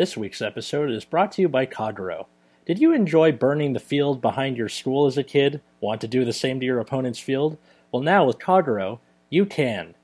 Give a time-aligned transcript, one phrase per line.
[0.00, 2.24] This week's episode is brought to you by Kagero.
[2.64, 5.60] Did you enjoy burning the field behind your school as a kid?
[5.78, 7.58] Want to do the same to your opponent's field?
[7.92, 9.94] Well, now with Kagero, you can.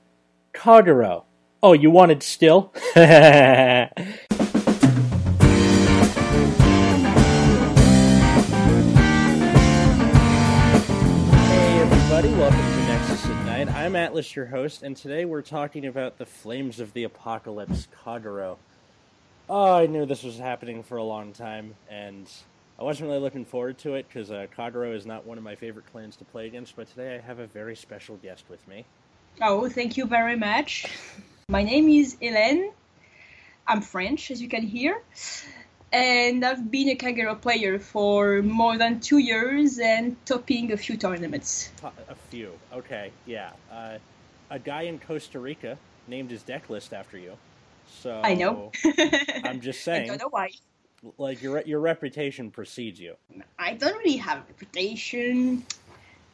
[0.53, 1.23] Kagero.
[1.63, 2.71] Oh, you wanted still?
[2.93, 3.89] Hey
[11.81, 13.67] everybody, welcome to Nexus at Night.
[13.69, 18.57] I'm Atlas, your host, and today we're talking about the Flames of the Apocalypse, Kagero.
[19.49, 22.29] Oh, I knew this was happening for a long time, and
[22.77, 25.55] I wasn't really looking forward to it because uh, Kagero is not one of my
[25.55, 28.83] favorite clans to play against, but today I have a very special guest with me.
[29.41, 30.87] Oh, thank you very much.
[31.47, 32.73] My name is Hélène.
[33.65, 35.01] I'm French, as you can hear.
[35.93, 40.97] And I've been a Kagero player for more than two years and topping a few
[40.97, 41.69] tournaments.
[41.83, 43.51] A a few, okay, yeah.
[43.71, 43.97] Uh,
[44.49, 47.37] a guy in Costa Rica named his deck list after you.
[48.01, 48.71] So I know.
[49.43, 50.03] I'm just saying.
[50.03, 50.49] I don't know why.
[51.17, 53.15] like your your reputation precedes you.
[53.57, 55.65] I don't really have a reputation.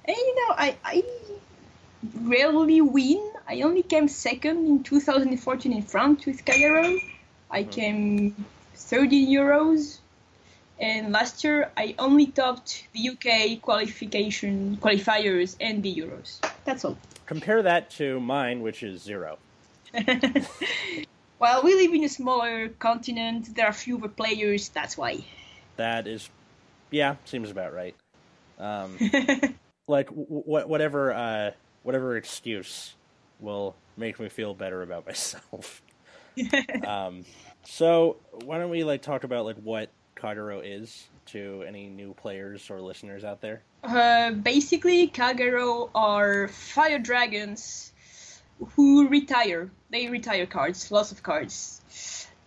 [0.05, 1.03] And you know, I, I
[2.21, 3.31] rarely win.
[3.47, 6.99] I only came second in 2014 in France with Kagero.
[7.49, 7.71] I mm-hmm.
[7.71, 9.99] came third in Euros.
[10.79, 16.39] And last year I only topped the UK qualification qualifiers and the Euros.
[16.65, 16.97] That's all.
[17.25, 19.37] Compare that to mine, which is zero.
[21.43, 23.53] well, we live in a smaller continent.
[23.53, 24.69] There are fewer players.
[24.69, 25.25] That's why.
[25.75, 26.29] That is,
[26.89, 27.93] yeah, seems about right.
[28.57, 28.97] Um,
[29.89, 31.51] like w- whatever uh,
[31.83, 32.93] whatever excuse
[33.41, 35.81] will make me feel better about myself.
[36.87, 37.25] um,
[37.65, 42.69] so why don't we like talk about like what Kagero is to any new players
[42.69, 43.63] or listeners out there?
[43.83, 47.92] Uh, basically, Kagero are fire dragons
[48.75, 49.69] who retire.
[49.89, 51.81] They retire cards, lots of cards.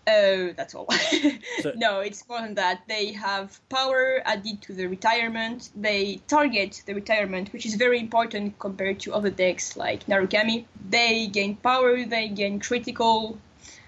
[0.06, 0.86] Uh, that's all.
[1.62, 2.82] So- no, it's more than that.
[2.86, 5.70] They have power added to the retirement.
[5.74, 10.66] They target the retirement, which is very important compared to other decks like Narukami.
[10.88, 13.38] They gain power, they gain critical.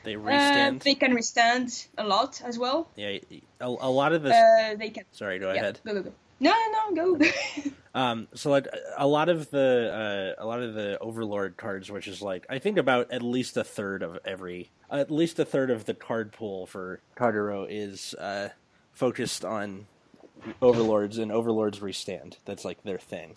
[0.03, 2.89] They Uh, they can withstand a lot as well.
[2.97, 3.19] yeah,
[3.61, 4.35] a, a lot of the.
[4.35, 5.05] Uh, they can.
[5.13, 5.81] sorry, go yeah, ahead.
[5.85, 6.13] go, go, go.
[6.41, 7.27] No, no, no, go.
[7.95, 12.07] Um, so like a lot of the uh, a lot of the Overlord cards, which
[12.07, 15.71] is like I think about at least a third of every, at least a third
[15.71, 18.51] of the card pool for Kagero is uh,
[18.93, 19.87] focused on
[20.63, 22.37] Overlords and Overlords restand.
[22.45, 23.35] That's like their thing.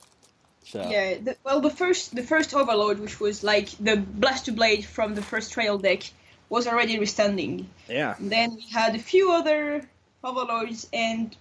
[0.63, 4.85] So Yeah, the, well, the first the first Overlord, which was like the Blaster Blade
[4.85, 6.03] from the first Trial deck,
[6.49, 7.69] was already restanding.
[7.89, 9.81] yeah, Then we had a few other
[10.23, 11.35] Overlords, and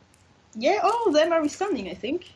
[0.55, 1.89] yeah, all of them are restanding.
[1.89, 2.33] I think.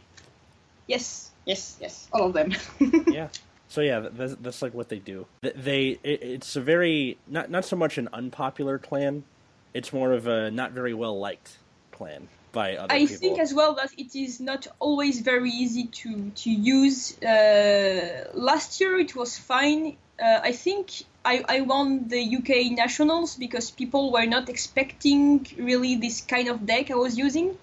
[0.86, 2.54] Yes, yes, yes, all of them.
[3.08, 3.28] yeah.
[3.69, 5.26] So yeah, that's, that's like what they do.
[5.42, 9.25] They it, it's a very not not so much an unpopular clan.
[9.72, 11.58] It's more of a not very well liked
[11.91, 13.16] clan by other I people.
[13.16, 17.20] think as well that it is not always very easy to to use.
[17.20, 19.96] Uh, last year it was fine.
[20.22, 25.96] Uh, I think I, I won the UK nationals because people were not expecting really
[25.96, 27.58] this kind of deck I was using.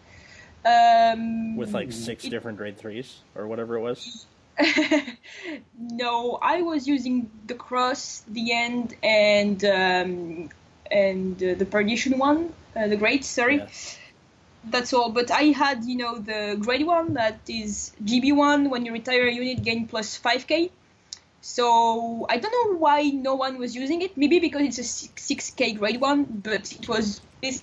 [0.66, 4.26] Um, with like six it- different grade threes or whatever it was.
[5.80, 10.50] no, I was using the cross, the end, and um,
[10.92, 13.24] and uh, the perdition one, uh, the great.
[13.26, 13.68] Sorry, Yeah.
[14.66, 15.10] that's all.
[15.10, 18.70] But I had, you know, the grade one that is GB one.
[18.70, 20.70] When you retire a unit, gain plus five k.
[21.42, 24.16] So I don't know why no one was using it.
[24.16, 27.20] Maybe because it's a six k grade one, but it was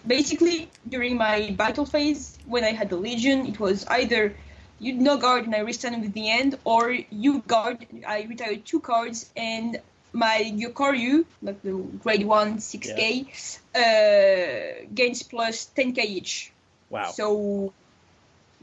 [0.06, 3.46] basically during my battle phase when I had the legion.
[3.46, 4.34] It was either
[4.80, 7.86] you no guard and I restand with the end, or you guard.
[8.06, 9.80] I retire two cards and
[10.12, 11.72] my Yokoryu, like the
[12.02, 13.26] grade one six k,
[13.74, 16.52] uh, gains plus ten k each.
[16.90, 17.10] Wow.
[17.12, 17.72] So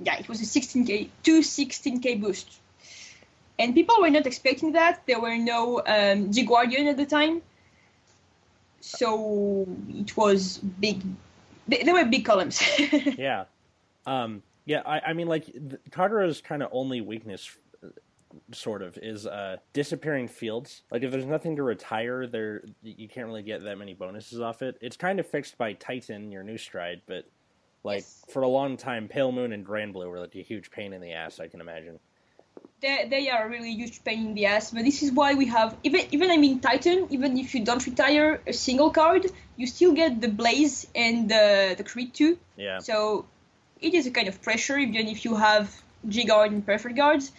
[0.03, 2.59] yeah, it was a 16k, two 16k boost.
[3.57, 5.05] And people were not expecting that.
[5.05, 7.41] There were no um, G Guardian at the time.
[8.81, 11.01] So it was big.
[11.67, 12.61] They, they were big columns.
[13.17, 13.45] yeah.
[14.05, 15.81] Um, yeah, I, I mean, like, th-
[16.43, 17.49] kind of only weakness,
[17.83, 17.87] uh,
[18.51, 20.83] sort of, is uh, disappearing fields.
[20.91, 24.61] Like, if there's nothing to retire, there you can't really get that many bonuses off
[24.61, 24.77] it.
[24.81, 27.25] It's kind of fixed by Titan, your new stride, but,
[27.83, 28.25] like, Yes.
[28.29, 31.01] for a long time, Pale Moon and Grand Blue were, like, a huge pain in
[31.01, 31.99] the ass, I can imagine.
[32.81, 34.71] They, they are a really huge pain in the ass.
[34.71, 37.07] But this is why we have even even I mean Titan.
[37.09, 39.25] Even if you don't retire a single card,
[39.57, 42.37] you still get the Blaze and the the crit too.
[42.57, 42.79] Yeah.
[42.79, 43.25] So
[43.81, 45.73] it is a kind of pressure, even if you have
[46.07, 47.31] G guard and perfect guards.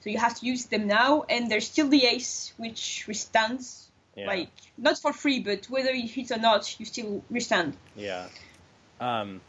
[0.00, 4.26] So you have to use them now, and there's still the ace, which withstands Yeah.
[4.26, 7.76] Like not for free, but whether it hits or not, you still restand.
[7.96, 8.26] Yeah.
[9.00, 9.40] Um,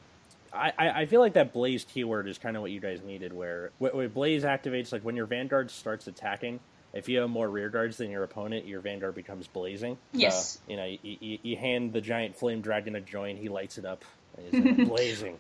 [0.54, 3.34] I, I I feel like that blaze keyword is kind of what you guys needed.
[3.34, 6.60] Where wh- when blaze activates, like when your vanguard starts attacking,
[6.94, 9.96] if you have more rear guards than your opponent, your vanguard becomes blazing.
[10.14, 10.60] So, Yes.
[10.68, 13.86] you know, you, you, you hand the giant flame dragon a join, he lights it
[13.86, 14.04] up,
[14.38, 15.40] and he's like, blazing.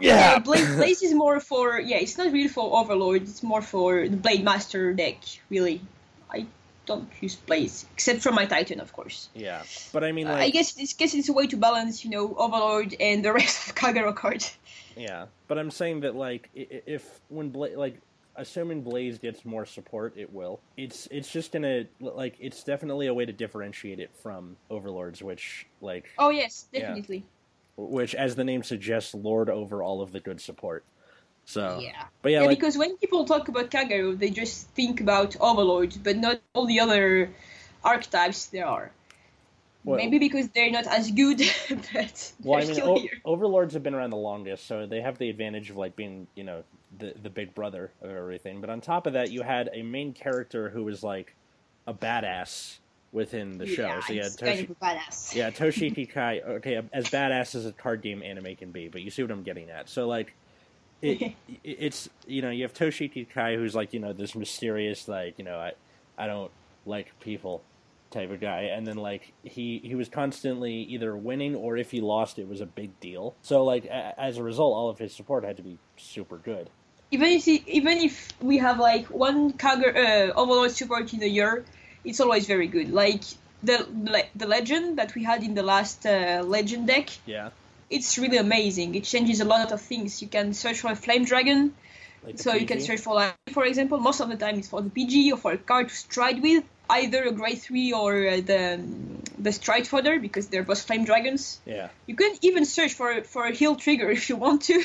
[0.00, 1.96] Yeah, Blaze, Blaze is more for yeah.
[1.96, 3.22] It's not really for Overlord.
[3.22, 5.18] It's more for the Blade Master deck.
[5.50, 5.97] Really, I
[6.88, 9.28] don't use Blaze except for my Titan, of course.
[9.34, 9.62] Yeah,
[9.92, 12.34] but I mean, Uh, I guess this guess it's a way to balance, you know,
[12.36, 14.56] Overlord and the rest of Kagero cards.
[14.96, 18.00] Yeah, but I'm saying that like if when Bla- like
[18.36, 20.60] assuming Blaze gets more support, it will.
[20.76, 25.66] It's it's just gonna like it's definitely a way to differentiate it from Overlords, which
[25.80, 26.80] like Oh yes, Yeah.
[26.88, 27.24] definitely.
[27.76, 30.84] which as the name suggests, lord over all of the good support.
[31.48, 32.04] So, Yeah.
[32.20, 35.94] but yeah, Yeah, like because when people talk about Kagero, they just think about Overlord,
[36.04, 37.30] but not all the other
[37.82, 38.90] archetypes there are.
[39.82, 41.38] Well- Maybe because they're not as good,
[41.94, 43.32] but well, I mean, still o-.
[43.32, 46.44] Overlords have been around the longest, so they have the advantage of like being you
[46.44, 46.64] know
[46.98, 48.60] the the big brother of everything.
[48.60, 51.34] But on top of that, you had a main character who was like
[51.86, 52.76] a badass
[53.10, 53.86] within the show.
[53.86, 55.34] Yeah, so had it's kind of badass.
[55.34, 56.40] Yeah, Toshiki Kai.
[56.40, 59.44] Okay, as badass as a card game anime can be, but you see what I'm
[59.44, 59.88] getting at.
[59.88, 60.34] So like,
[61.02, 65.08] it, it it's you know you have Toshiki Kai who's like you know this mysterious
[65.08, 65.72] like you know I
[66.16, 66.50] I don't
[66.86, 67.62] like people
[68.10, 72.00] type of guy, and then like he he was constantly either winning or if he
[72.00, 73.34] lost it was a big deal.
[73.42, 76.70] So like a, as a result, all of his support had to be super good.
[77.10, 81.26] even if he, even if we have like one Kagero uh, Overlord support in a
[81.26, 81.64] year,
[82.04, 82.90] it's always very good.
[82.90, 83.22] Like
[83.62, 87.50] the le- the legend that we had in the last uh, legend deck, Yeah,
[87.90, 88.94] it's really amazing.
[88.94, 90.20] It changes a lot of things.
[90.22, 91.74] You can search for a flame dragon,
[92.24, 94.82] like so you can search for like for example, most of the time it's for
[94.82, 98.36] the PG or for a card to stride with, either a grade three or uh,
[98.36, 98.80] the
[99.38, 101.60] the stride fodder because they're both flame dragons.
[101.64, 104.84] Yeah, You can even search for for a heal trigger if you want to.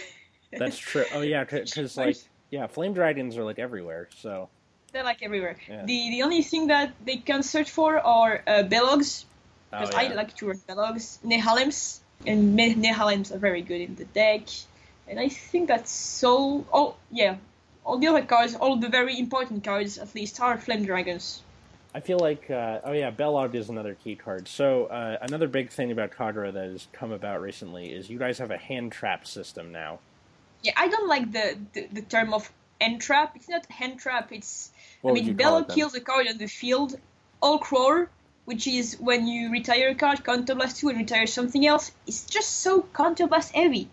[0.51, 1.05] that's true.
[1.13, 2.17] Oh yeah, because like
[2.49, 4.09] yeah, flame dragons are like everywhere.
[4.15, 4.49] So
[4.91, 5.57] They're like everywhere.
[5.67, 5.85] Yeah.
[5.85, 9.25] The the only thing that they can search for are uh, Belogs,
[9.73, 10.11] oh, because yeah.
[10.11, 14.47] I like to run Belogs, Nehalems, and Nehalems are very good in the deck.
[15.07, 16.65] And I think that's all.
[16.71, 17.37] Oh yeah,
[17.83, 21.41] all the other cards, all the very important cards at least, are Flame Dragons.
[21.95, 24.47] I feel like, uh, oh yeah, Bellog is another key card.
[24.47, 28.39] So uh, another big thing about Kagero that has come about recently is you guys
[28.39, 29.99] have a hand trap system now.
[30.63, 33.35] Yeah, I don't like the the, the term of hand trap.
[33.35, 34.31] It's not hand trap.
[34.31, 34.71] It's
[35.01, 35.75] What I mean, you call Bello it then?
[35.77, 36.95] kills a card on the field.
[37.41, 38.09] All Crore,
[38.45, 41.91] which is when you retire a card, counterblast two, and retire something else.
[42.07, 43.89] It's just so counterblast heavy.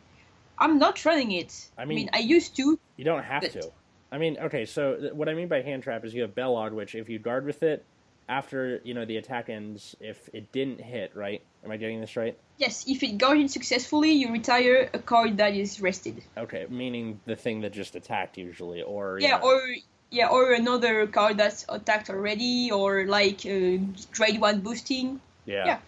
[0.59, 1.69] I'm not running it.
[1.79, 2.79] I I mean- mean, I used to.
[2.97, 3.71] You don't have But- to.
[4.13, 6.73] I mean, okay, so th- what I mean by hand trap is you have Bellog,
[6.73, 7.85] which if you guard with it
[8.29, 11.41] after you know the attack ends, if it didn't hit, right?
[11.65, 12.37] Am I getting this right?
[12.59, 16.23] Yes, if it guarded successfully, you retire a card that is rested.
[16.37, 19.63] Okay, meaning the thing that just attacked usually, or Yeah, know- or
[20.11, 23.79] yeah, or another card that's attacked already, or like uh,
[24.13, 25.67] grade one boosting, yeah.
[25.67, 25.79] yeah.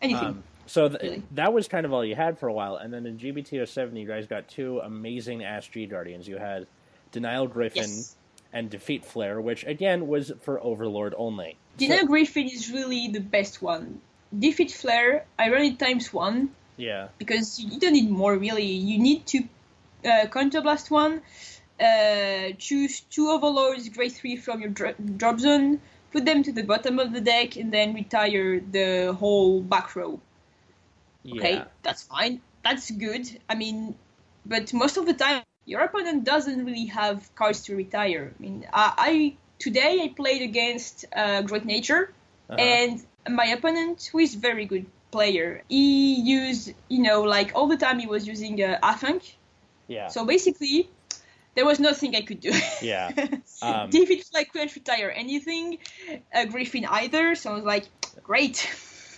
[0.00, 0.26] anything.
[0.26, 1.22] Um, so th- really.
[1.32, 4.06] that was kind of all you had for a while, and then in GBT07, you
[4.06, 6.28] guys got two amazing ass G Guardians.
[6.28, 6.66] You had
[7.10, 8.16] Denial Griffin yes.
[8.52, 11.56] and Defeat Flare, which again was for Overlord only.
[11.76, 14.00] Dino Griffin is really the best one.
[14.36, 18.64] Defeat Flare, I run it times one Yeah, because you don't need more really.
[18.64, 19.38] You need to
[20.04, 21.22] uh, counterblast one,
[21.82, 25.80] uh, choose two overlords, grade three from your dro- drop zone,
[26.12, 30.20] put them to the bottom of the deck, and then retire the whole back row.
[31.32, 32.40] Okay, yeah, that's fine.
[32.64, 33.28] That's good.
[33.48, 33.94] I mean,
[34.46, 38.32] but most of the time, your opponent doesn't really have cards to retire.
[38.38, 42.12] I mean, I, I today I played against uh, Great Nature,
[42.50, 42.60] uh-huh.
[42.60, 47.76] and my opponent, who is very good player, he used, you know, like all the
[47.76, 49.34] time he was using uh, Afunk.
[49.88, 50.88] yeah, So basically,
[51.54, 52.52] there was nothing I could do.
[52.82, 53.10] yeah.
[53.62, 55.78] Um, Defeat Flare couldn't retire anything,
[56.34, 57.36] uh, Griffin either.
[57.36, 57.84] So I was like,
[58.24, 58.68] great.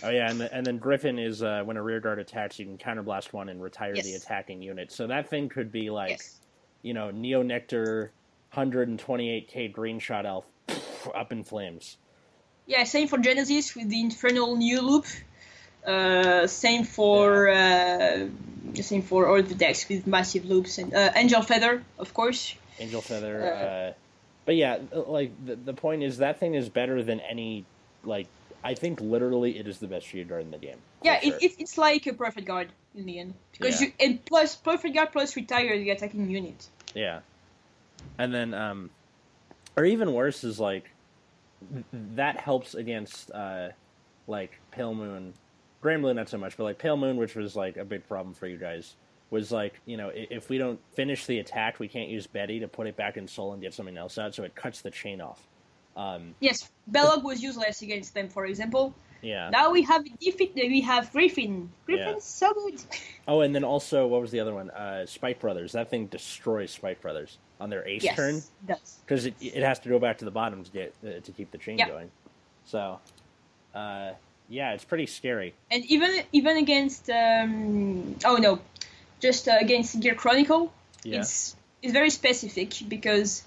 [0.03, 2.65] Oh yeah, and, the, and then Griffin is uh, when a rear guard attacks, you
[2.65, 4.91] can counterblast one and retire the attacking unit.
[4.91, 6.39] So that thing could be like, yes.
[6.83, 8.11] you know, Neo Nectar,
[8.53, 10.45] 128k green shot elf,
[11.15, 11.97] up in flames.
[12.67, 15.05] Yeah, same for Genesis with the Infernal New Loop.
[15.85, 18.27] Uh, same for uh,
[18.73, 22.55] same for all the decks with massive loops and uh, Angel Feather, of course.
[22.79, 23.43] Angel Feather.
[23.43, 23.93] Uh, Uh,
[24.45, 27.65] but yeah, like the, the point is that thing is better than any
[28.03, 28.27] like.
[28.63, 30.77] I think literally it is the best shield guard in the game.
[31.03, 31.35] Yeah, sure.
[31.35, 33.87] it, it, it's like a perfect guard in the end because Yeah.
[33.87, 36.67] you and plus perfect guard plus retire the attacking unit.
[36.95, 37.19] Yeah.
[38.17, 38.89] And then, um,
[39.77, 40.89] or even worse is like
[41.93, 43.69] that helps against uh,
[44.27, 45.33] like Pale Moon,
[46.01, 48.47] Blue not so much, but like Pale Moon, which was like a big problem for
[48.47, 48.95] you guys,
[49.29, 52.67] was like you know if we don't finish the attack, we can't use Betty to
[52.67, 55.21] put it back in Soul and get something else out, so it cuts the chain
[55.21, 55.39] off.
[55.95, 58.93] Um, Yes, Belloc was useless against them, for example.
[59.21, 59.49] yeah.
[59.49, 60.51] Now we have defeat.
[60.55, 61.69] We have Griffin.
[61.85, 62.49] Griffin's Yeah.
[62.49, 62.81] so good.
[63.27, 64.69] Oh, and then also what was the other one?
[64.71, 65.71] Uh, Spike Brothers.
[65.71, 68.41] That thing destroys Spike Brothers on their ace yes, turn.
[68.67, 68.99] does.
[69.05, 71.49] because it, it has to go back to the bottom to get uh, to keep
[71.51, 72.11] the chain going.
[72.65, 72.99] So,
[73.73, 74.11] uh,
[74.49, 75.53] yeah, it's pretty scary.
[75.71, 78.59] And even even against um, oh no,
[79.19, 80.73] just uh, against Gear Chronicle,
[81.03, 83.43] Yeah, it's it's very specific because,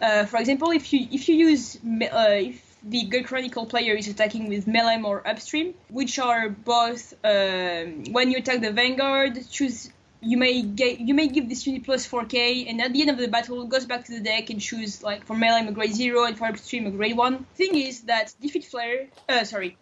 [0.00, 3.94] uh, for example, if you if you use me- uh, if the Gear Chronicle player
[3.94, 9.38] is attacking with Melem or Upstream, which are both um, when you attack the Vanguard,
[9.50, 9.90] choose
[10.20, 13.18] you may get you may give this unit plus 4k, and at the end of
[13.18, 15.94] the battle, it goes back to the deck and choose like for Melem a grade
[15.94, 17.44] zero and for Upstream a grade one.
[17.56, 19.76] Thing is that defeat flare, uh, sorry,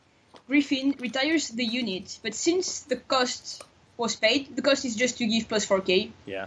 [0.51, 3.63] Griffin retires the unit, but since the cost
[3.97, 6.47] was paid, the cost is just to give plus 4k yeah,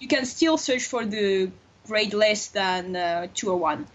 [0.00, 1.52] you can still search for the
[1.86, 3.86] grade less than uh, 201.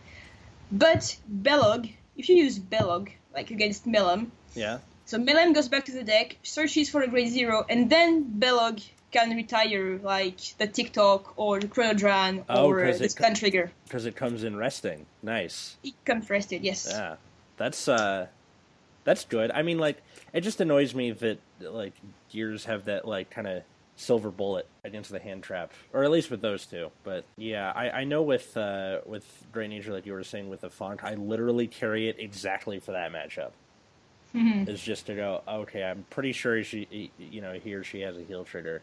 [0.72, 4.78] But Belog, if you use Belog, like against Melem, yeah.
[5.04, 8.82] so Melem goes back to the deck, searches for a grade zero, and then Belog
[9.12, 13.72] can retire like the TikTok or the Chronodran Oh, or the Stun Trigger.
[13.84, 15.06] Because it comes in resting.
[15.22, 15.75] Nice.
[15.84, 16.88] It comes rested, yes.
[16.89, 17.16] Yeah,
[17.58, 18.28] that's uh,
[19.10, 19.50] that's good.
[19.50, 19.98] I mean, like,
[20.34, 21.94] it just annoys me that like
[22.32, 23.63] gears have that like kind of
[23.96, 26.92] silver bullet against the hand trap, or at least with those two.
[27.04, 30.62] But yeah, I, I know with uh, with Drain Angel, like you were saying with
[30.62, 33.51] the font, I literally carry it exactly for that matchup.
[34.36, 34.70] Mhm.
[34.70, 38.16] is just to go, okay, I'm pretty sure she, you know, he or she has
[38.16, 38.80] a heal trigger.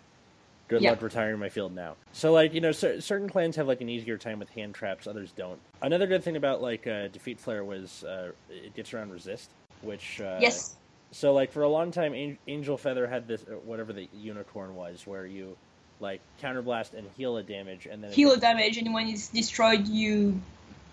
[0.66, 0.90] Good Yeah.
[0.90, 1.94] luck retiring my field now.
[2.12, 5.06] So, like, you know, cer- certain clans have like an easier time with hand traps,
[5.06, 5.60] others don't.
[5.82, 9.50] Another good thing about like uh, defeat flare was uh, it gets around resist,
[9.82, 10.74] which uh, yes.
[11.12, 15.06] So, like, for a long time, Angel Feather had this uh, whatever the unicorn was,
[15.06, 15.56] where you
[16.00, 19.86] like counterblast and heal a damage, and then Heal a damage, and when it's destroyed,
[19.88, 20.40] you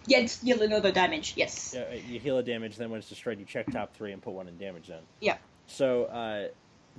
[0.08, 1.34] get heal another damage.
[1.36, 1.74] Yes.
[1.76, 4.34] Yeah, you heal a damage, then when it's destroyed, you check top three and put
[4.34, 5.02] one in damage zone.
[5.20, 5.38] Yeah.
[5.68, 6.48] So uh,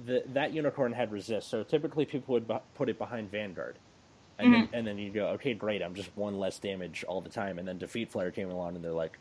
[0.05, 1.49] the, that unicorn had resist.
[1.49, 3.77] So typically people would bu- put it behind Vanguard,
[4.39, 7.31] and then and then you go, okay, great, I'm just one less damage all the
[7.31, 7.59] time.
[7.59, 9.19] And then defeat flare came along, and they're like,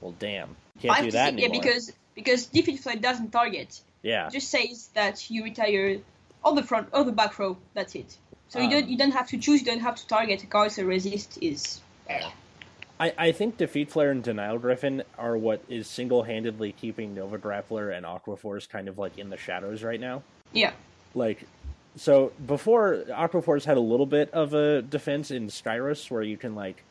[0.00, 3.80] well, damn, can't I do have to that yeah, because because defeat flare doesn't target.
[4.02, 5.98] yeah, It just says that you retire
[6.44, 7.56] on the front, all the back row.
[7.74, 8.16] That's it.
[8.48, 9.60] So you Um, don't you don't have to choose.
[9.60, 10.72] You don't have to target a card.
[10.72, 11.80] So resist is.
[12.98, 17.36] I, I think defeat flare and denial griffin are what is single handedly keeping Nova
[17.36, 20.22] Grappler and Aqua Force kind of like in the shadows right now.
[20.52, 20.72] Yeah.
[21.14, 21.46] like
[21.96, 26.54] so before Aquaforce had a little bit of a defense in Skyros where you can
[26.54, 26.84] like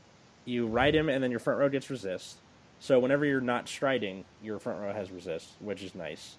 [0.45, 2.35] you ride him and then your front row gets resist.
[2.79, 6.35] So whenever you're not striding, your front row has resist, which is nice.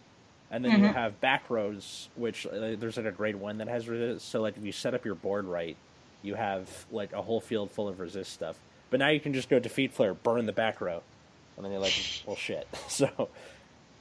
[0.51, 0.95] And then you Mhm.
[0.95, 4.29] have back rows, which uh, there's like a grade one that has resist.
[4.29, 5.77] So like if you set up your board right,
[6.23, 8.57] you have like a whole field full of resist stuff.
[8.91, 11.03] But now you can just go defeat flare, burn the back row,
[11.57, 11.95] and then you're like,
[12.27, 12.67] well, shit.
[12.89, 13.29] So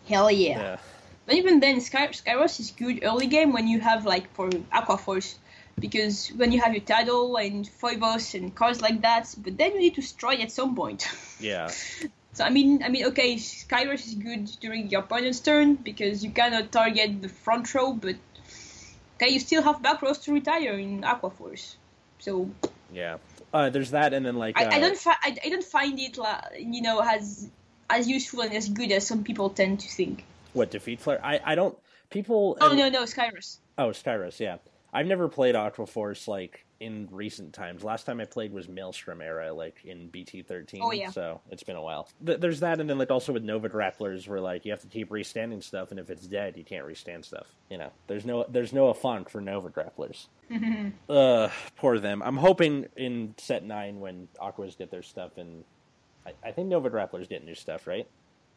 [0.07, 0.59] Hell yeah.
[0.59, 0.77] yeah,
[1.25, 4.97] But even then, Sky, Skyros is good early game when you have like for Aqua
[4.99, 5.39] Force,
[5.79, 9.79] because when you have your Tidal and Phoebos and cards like that, but then you
[9.79, 11.09] need to stride at some point.
[11.39, 11.71] yeah.
[12.35, 16.31] so I mean, I mean, okay, Skyros is good during your opponent's turn because you
[16.31, 18.17] cannot target the front row, but
[19.15, 21.77] okay, you still have back rows to retire in Aqua Force.
[22.19, 22.49] So
[22.91, 23.17] Yeah.
[23.53, 25.97] Uh, there's that, and then like I, I uh, don't fi- I, I don't find
[25.97, 27.47] it la- you know as
[27.89, 30.25] as useful and as good as some people tend to think.
[30.51, 31.23] what defeat flare.
[31.23, 31.77] I I don't
[32.09, 32.57] people.
[32.59, 33.59] Oh no no Skyros.
[33.77, 34.41] Oh, Skyros.
[34.41, 34.57] Yeah,
[34.91, 37.83] I've never played Aqua Force like in recent times.
[37.83, 40.81] Last time I played was Maelstrom era, like in BT thirteen.
[40.83, 41.09] Oh, yeah.
[41.09, 42.09] So it's been a while.
[42.25, 44.87] Th- there's that, and then like also with Nova Grapplers, where like you have to
[44.87, 47.47] keep restanding stuff, and if it's dead, you can't restand stuff.
[47.69, 50.27] You know, there's no there's no font for Nova Grapplers.
[51.09, 52.21] uh, poor them.
[52.23, 55.63] I'm hoping in set nine when Aquas get their stuff, and
[56.25, 58.07] I, I think Nova Grapplers get new stuff, right?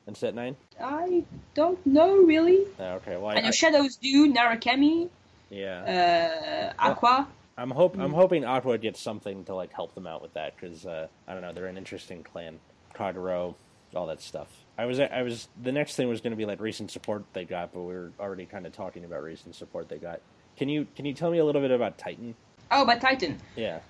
[0.06, 0.56] In set nine.
[0.80, 1.22] I
[1.54, 2.64] don't know really.
[2.80, 3.16] Oh, okay.
[3.16, 5.08] Well, I, I know I- Shadows do, Narukami,
[5.50, 6.72] yeah.
[6.78, 7.28] uh, Aqua.
[7.58, 10.86] I'm hope I'm hoping Aqua gets something to like help them out with that because
[10.86, 12.60] uh, I don't know they're an interesting clan,
[12.94, 13.56] Kagero,
[13.96, 14.46] all that stuff.
[14.78, 17.44] I was I was the next thing was going to be like recent support they
[17.44, 20.20] got, but we were already kind of talking about recent support they got.
[20.56, 22.36] Can you can you tell me a little bit about Titan?
[22.70, 23.40] Oh, about Titan.
[23.56, 23.80] Yeah,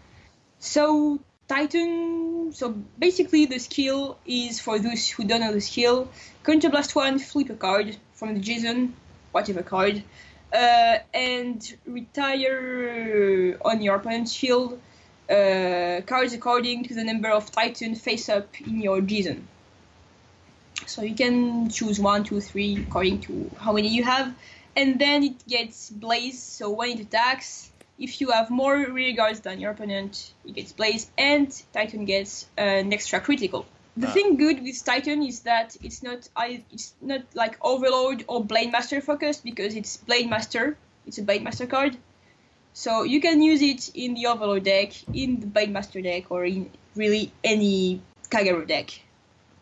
[0.61, 2.53] So Titan.
[2.55, 6.09] So basically, the skill is for those who don't know the skill.
[6.43, 8.95] Counterblast one, flip a card from the G zone,
[9.33, 10.03] whatever card,
[10.53, 14.81] uh, and retire on your opponent's field
[15.31, 19.47] uh, cards according to the number of Titan face up in your G zone.
[20.87, 24.35] So you can choose one, two, three, according to how many you have.
[24.75, 29.41] And then it gets Blaze, so when it attacks, if you have more rear guards
[29.41, 33.67] than your opponent, it gets Blaze, and Titan gets an extra critical.
[33.99, 34.13] The Ah.
[34.13, 38.71] thing good with Titan is that it's not I it's not like Overlord or Blade
[38.71, 40.77] Master focused because it's Blade Master.
[41.07, 41.97] It's a Blade Master card.
[42.75, 46.45] So you can use it in the Overlord deck, in the Blade Master deck, or
[46.45, 48.01] in really any
[48.31, 48.91] Kagero deck.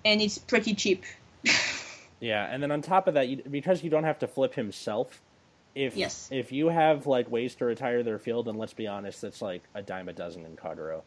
[0.05, 1.05] And it's pretty cheap.
[2.21, 5.21] Yeah, and then on top of that, you, because you don't have to flip himself,
[5.75, 6.28] if Yes.
[6.33, 9.62] if you have like ways to retire their field, and let's be honest, that's like
[9.75, 11.02] a dime a dozen in Kagero,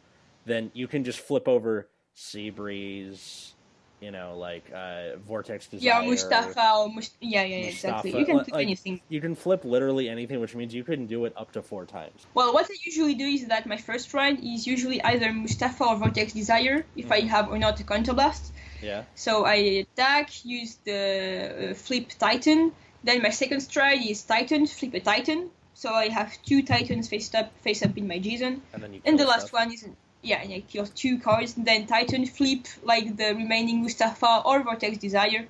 [0.46, 3.54] then you can just flip over Sea Breeze,
[4.00, 6.02] you know, like uh, Vortex Desire.
[6.02, 8.10] yeah, Mustafa or Must- yeah, yeah, yeah, exactly.
[8.12, 9.00] Mustafa, You can li- pick like- anything.
[9.08, 12.26] You can flip literally anything, which means you can do it up to four times.
[12.34, 15.96] Well, what I usually do is that my first ride is usually either Mustafa or
[15.96, 18.50] Vortex Desire if I have or not a counterblast.
[18.82, 22.72] Yeah, So I attack, use the uh, flip Titan.
[23.04, 25.50] Then my second stride is Titan, flip a Titan.
[25.74, 28.62] So I have two Titans face up, face up in my G zone.
[28.72, 29.02] and then you.
[29.04, 29.60] And the last stuff.
[29.60, 29.86] one is
[30.22, 31.56] yeah, and I kill two cards.
[31.56, 35.46] And then Titan flip like the remaining Mustafa or Vortex Desire,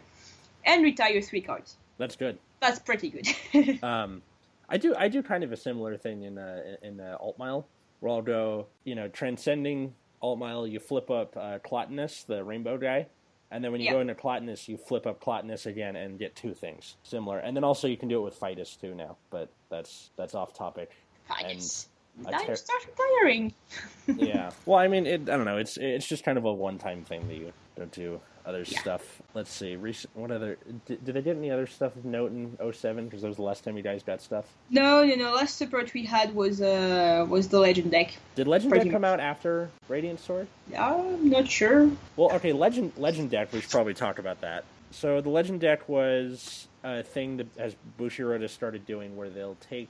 [0.65, 1.77] and retire three cards.
[1.99, 2.39] That's good.
[2.61, 3.81] That's pretty good.
[3.83, 4.23] Um,
[4.69, 7.65] I do I do kind of a similar thing in uh, in uh, Altmile,
[8.01, 13.07] where I'll go, you know, transcending Altmile, you flip up uh, Clotinus, the rainbow guy,
[13.51, 13.95] and then when you Yeah.
[13.95, 17.39] go into Clotinus, you flip up Clotinus again and get two things similar.
[17.39, 20.53] And then also you can do it with Fightus too now, but that's that's off
[20.55, 20.93] topic.
[21.29, 21.89] Nice.
[22.27, 23.55] I'm ter- start retiring.
[24.07, 24.51] yeah.
[24.67, 25.59] Well, I mean, it, I don't know.
[25.59, 28.81] It's it's just kind of a one time thing that you don't do other Yeah.
[28.81, 29.23] stuff.
[29.35, 29.77] Let's see.
[29.77, 30.57] Recent, what other?
[30.87, 33.05] Did, did they get any other stuff of note in 07?
[33.05, 34.47] Because that was the last time you guys got stuff.
[34.71, 35.33] No, no, no.
[35.35, 38.13] Last support we had was uh was the Legend deck.
[38.35, 40.47] Did Legend Pretty Deck come out after Radiant Sword?
[40.71, 40.95] Yeah.
[40.95, 41.91] I'm not sure.
[42.17, 43.53] Well, okay, Legend Legend Deck.
[43.53, 44.65] We should probably talk about that.
[44.93, 49.57] So the Legend Deck was a thing that as Bushiroad has started doing, where they'll
[49.71, 49.89] take,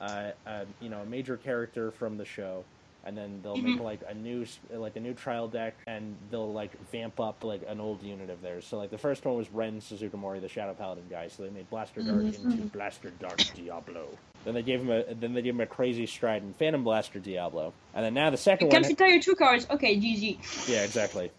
[0.00, 2.64] uh, a, you know, a major character from the show,
[3.04, 6.70] and then they'll make like a new like a new trial deck, and they'll like
[6.90, 8.66] vamp up like an old unit of theirs.
[8.66, 11.28] So like the first one was Ren Suzugamori, the Shadow Paladin guy.
[11.28, 14.08] So they made Blaster Dark into Blaster Dark Diablo.
[14.44, 17.18] Then they gave him a then they gave him a crazy stride and Phantom Blaster
[17.18, 17.72] Diablo.
[17.94, 19.66] And then now the second You one can retire two cards.
[19.70, 20.68] Okay, GG.
[20.68, 21.30] yeah, exactly.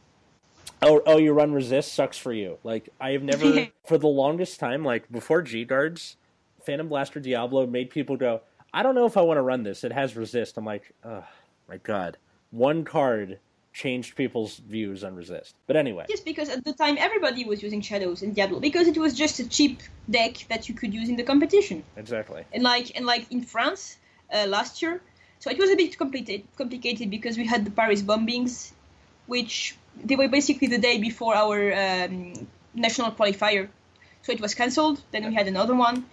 [0.81, 2.57] Oh, oh, you run resist sucks for you.
[2.63, 6.17] Like I have never, for the longest time, like before G guards,
[6.65, 8.41] Phantom Blaster Diablo made people go,
[8.73, 9.83] I don't know if I want to run this.
[9.83, 10.57] It has resist.
[10.57, 11.23] I'm like, oh
[11.69, 12.17] my god,
[12.51, 13.39] one card
[13.73, 15.55] changed people's views on resist.
[15.67, 18.97] But anyway, Just because at the time everybody was using Shadows and Diablo because it
[18.97, 21.83] was just a cheap deck that you could use in the competition.
[21.97, 22.43] exactly.
[22.53, 23.97] And like and like in France
[24.33, 25.01] uh, last year,
[25.39, 28.71] so it was a bit complicated complicated because we had the Paris bombings,
[29.27, 32.33] which they were basically the day before our um,
[32.73, 33.69] national qualifier.
[34.23, 35.01] So it was cancelled.
[35.11, 36.05] Then we had another one.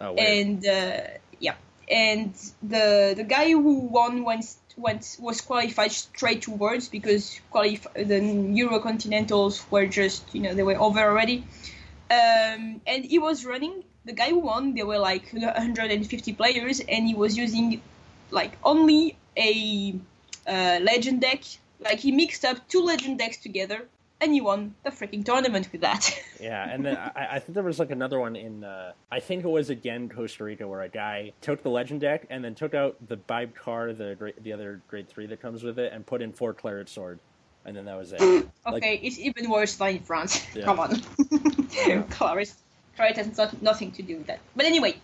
[0.00, 1.00] Oh, and uh,
[1.40, 1.54] yeah,
[1.88, 4.44] and the the guy who won went
[4.76, 10.62] went was qualified straight to Worlds because qualif- the Eurocontinentals were just you know they
[10.62, 11.46] were over already,
[12.10, 13.84] um, and he was running.
[14.04, 17.82] The guy who won, there were like 150 players, and he was using
[18.30, 19.94] like only a
[20.46, 21.42] uh, legend deck.
[21.80, 23.88] Like he mixed up two legend decks together,
[24.20, 26.18] and you won the freaking tournament with that.
[26.38, 28.62] Yeah, and then I, I think there was like another one in.
[28.62, 32.26] Uh, I think it was again Costa Rica where a guy took the legend deck
[32.28, 35.62] and then took out the Bibe car, the great, the other grade three that comes
[35.62, 37.20] with it, and put in four claret sword,
[37.64, 38.20] and then that was it.
[38.66, 40.44] Like- Okay, it's even worse than in France.
[40.54, 40.64] Yeah.
[40.66, 41.00] Come on.
[41.70, 42.02] Yeah.
[42.10, 42.52] Claret,
[42.96, 44.40] Claret has not, nothing to do with that.
[44.54, 44.96] But anyway,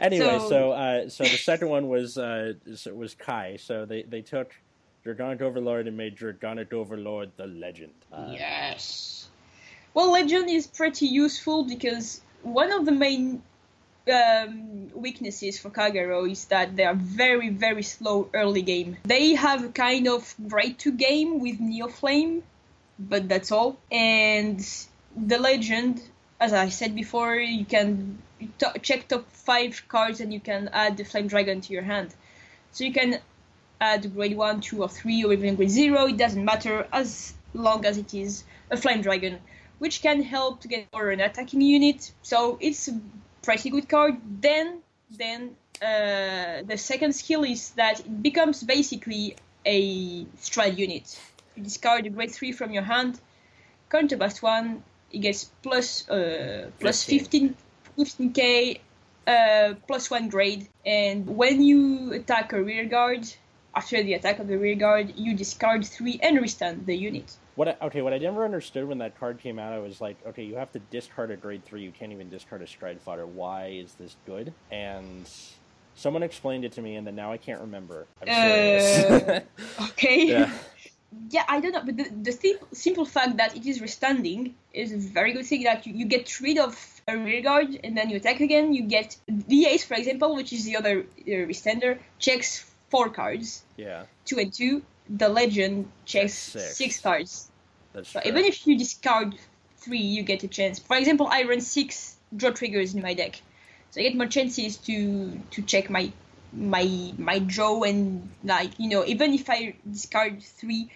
[0.00, 2.54] Anyway, so So- uh, so the second one was uh,
[2.94, 3.56] was Kai.
[3.60, 4.54] So they they took
[5.08, 7.94] Dragonic Overlord and made Dragonic Overlord the legend.
[8.12, 9.28] Uh, yes.
[9.94, 13.42] Well, Legend is pretty useful because one of the main
[14.12, 18.98] um, weaknesses for Kagero is that they are very, very slow early game.
[19.04, 22.42] They have a kind of grade 2 game with Neo Flame,
[22.98, 23.78] but that's all.
[23.90, 24.60] And
[25.16, 26.02] the Legend,
[26.38, 28.18] as I said before, you can
[28.58, 32.14] to- check top 5 cards and you can add the Flame Dragon to your hand.
[32.72, 33.20] So you can
[33.80, 37.84] add grade 1, 2, or 3, or even grade 0, it doesn't matter as long
[37.84, 39.38] as it is a Flame Dragon,
[39.78, 42.12] which can help to get or an attacking unit.
[42.22, 43.00] So it's a
[43.42, 44.16] pretty good card.
[44.40, 51.18] Then, then uh, the second skill is that it becomes basically a stride unit.
[51.54, 53.20] You discard a grade 3 from your hand,
[53.90, 57.54] counterblast 1, it gets plus, uh, plus 15,
[57.98, 58.80] 15k,
[59.26, 63.26] uh, plus 1 grade, and when you attack a rear guard,
[63.74, 67.36] after the attack of the rear guard, you discard 3 and restand the unit.
[67.54, 70.16] What I, okay, what I never understood when that card came out, I was like,
[70.28, 71.82] okay, you have to discard a grade three.
[71.82, 73.26] You can't even discard a stride fodder.
[73.26, 74.52] Why is this good?
[74.70, 75.28] And
[75.96, 78.06] someone explained it to me, and then now I can't remember.
[78.22, 79.40] Uh,
[79.90, 80.28] okay.
[80.28, 80.50] yeah,
[81.30, 84.92] Yeah, I don't know, but the, the sim- simple fact that it is restanding is
[84.92, 85.64] a very good thing.
[85.64, 86.78] That you, you get rid of
[87.08, 88.72] a rear guard and then you attack again.
[88.72, 93.64] You get the ace, for example, which is the other uh, restander, checks four cards,
[93.76, 94.82] yeah, two and two.
[95.08, 96.76] The legend checks Six.
[96.76, 97.50] six, cards.
[97.94, 98.28] that's So true.
[98.30, 99.34] even if you discard
[99.78, 100.78] three, you get a chance.
[100.78, 103.40] For example, I run six draw triggers in my deck,
[103.90, 106.12] so I get more chances to to check my
[106.52, 110.90] my my draw and like you know even if I discard three,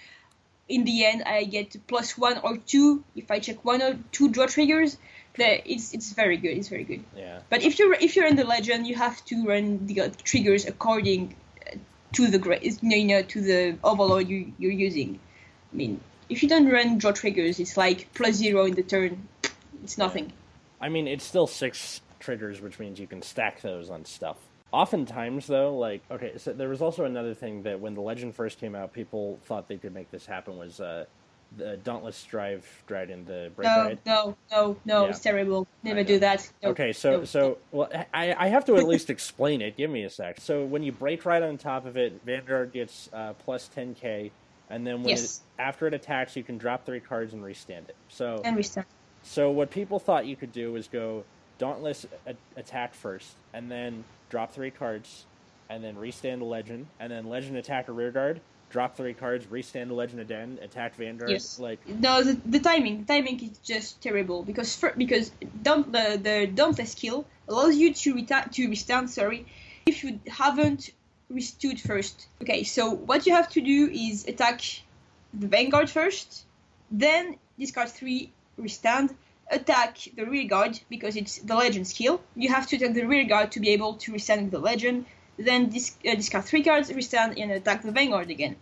[0.69, 4.29] in the end I get plus one or two if I check one or two
[4.31, 4.97] draw triggers.
[5.37, 6.59] The, it's it's very good.
[6.59, 7.03] It's very good.
[7.17, 10.67] yeah, But if you're if you're in the legend, you have to run the triggers
[10.67, 11.35] according
[12.13, 15.19] to the you know to the overlord you you're using.
[15.73, 19.29] I mean, if you don't run draw triggers, it's like plus zero in the turn.
[19.83, 20.33] It's nothing.
[20.81, 24.37] I mean, it's still six triggers, which means you can stack those on stuff.
[24.73, 28.59] Oftentimes, though, like okay, so there was also another thing that when the legend first
[28.59, 31.05] came out, people thought they could make this happen was uh,
[31.57, 33.99] the Dauntless Drive Dragon, the break No, ride.
[34.07, 35.05] no, no, no.
[35.05, 35.11] Yeah.
[35.11, 35.67] It's terrible.
[35.83, 36.51] Never do that.
[36.63, 39.77] No, Okay, so no, so well, I I have to at least explain it.
[39.77, 40.41] Give me a sec.
[40.41, 44.31] So when you break right on top of it, Vanguard gets uh, plus 10k,
[44.71, 45.43] and then when Yes.
[45.59, 47.97] it, after it attacks, you can drop three cards and restand it.
[48.09, 48.87] So And restart.
[49.23, 51.25] so what people thought you could do was go
[51.59, 55.27] Dauntless a- attack first, and then drop three cards,
[55.69, 58.41] and then restand the Legend, and then Legend attack a rear guard,
[58.73, 61.31] drop three cards, restand the Legend again, attack Vanguard.
[61.31, 61.59] Yes.
[61.59, 65.31] Like No, the, the timing, timing is just terrible because for, because
[65.63, 69.11] don't, the the dauntless skill allows you to reta- to restand.
[69.11, 69.47] Sorry,
[69.87, 70.91] if you haven't
[71.31, 72.27] restood first.
[72.43, 74.63] Okay, so what you have to do is attack
[75.35, 76.45] the vanguard first,
[76.91, 79.15] then discard three, restand,
[79.51, 82.21] attack the rear guard because it's the legend skill.
[82.35, 85.07] You have to attack the rear guard to be able to restand the legend.
[85.45, 88.57] Then uh, discard three cards, restand, and attack the vanguard again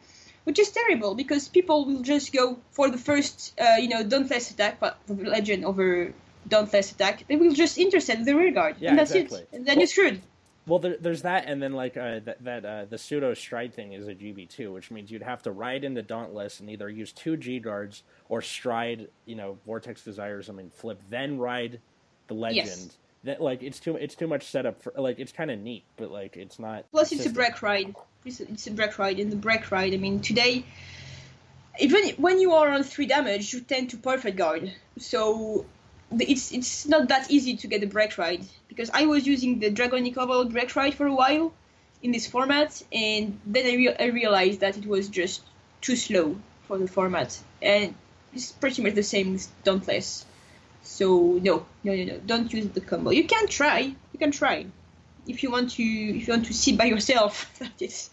[0.45, 4.51] which is terrible because people will just go for the first, uh, you know, dauntless
[4.51, 6.13] attack, but the legend over
[6.49, 7.25] dauntless attack.
[7.29, 9.41] They will just intercept the rear guard, Yeah, and that's exactly.
[9.41, 9.49] it.
[9.53, 10.23] And then you're screwed.
[10.67, 13.93] Well, there, there's that, and then like uh, that, that uh, the pseudo stride thing
[13.93, 17.13] is a GB two, which means you'd have to ride into Dauntless and either use
[17.13, 20.49] two G guards or stride, you know, Vortex Desires.
[20.49, 21.81] I mean, flip, then ride
[22.29, 22.67] the Legend.
[22.67, 22.97] Yes.
[23.25, 26.11] That like it's too it's too much setup for like it's kind of neat, but
[26.11, 26.91] like it's not.
[26.91, 27.95] Plus, it's a break ride.
[28.25, 29.93] It's a, it's a break ride, and the break ride.
[29.93, 30.65] I mean, today,
[31.79, 34.73] even when you are on three damage, you tend to perfect guard.
[34.99, 35.67] So
[36.19, 39.71] it's it's not that easy to get a break ride because I was using the
[39.71, 41.53] Dragonic Overlord break ride for a while
[42.03, 45.43] in this format, and then I, rea- I realized that it was just
[45.81, 47.95] too slow for the format, and
[48.33, 50.25] it's pretty much the same with Dauntless.
[50.83, 53.11] So no, no, no, no, don't use the combo.
[53.11, 53.79] You can try,
[54.13, 54.67] you can try,
[55.27, 57.51] if you want to, if you want to see by yourself.
[57.61, 58.11] That is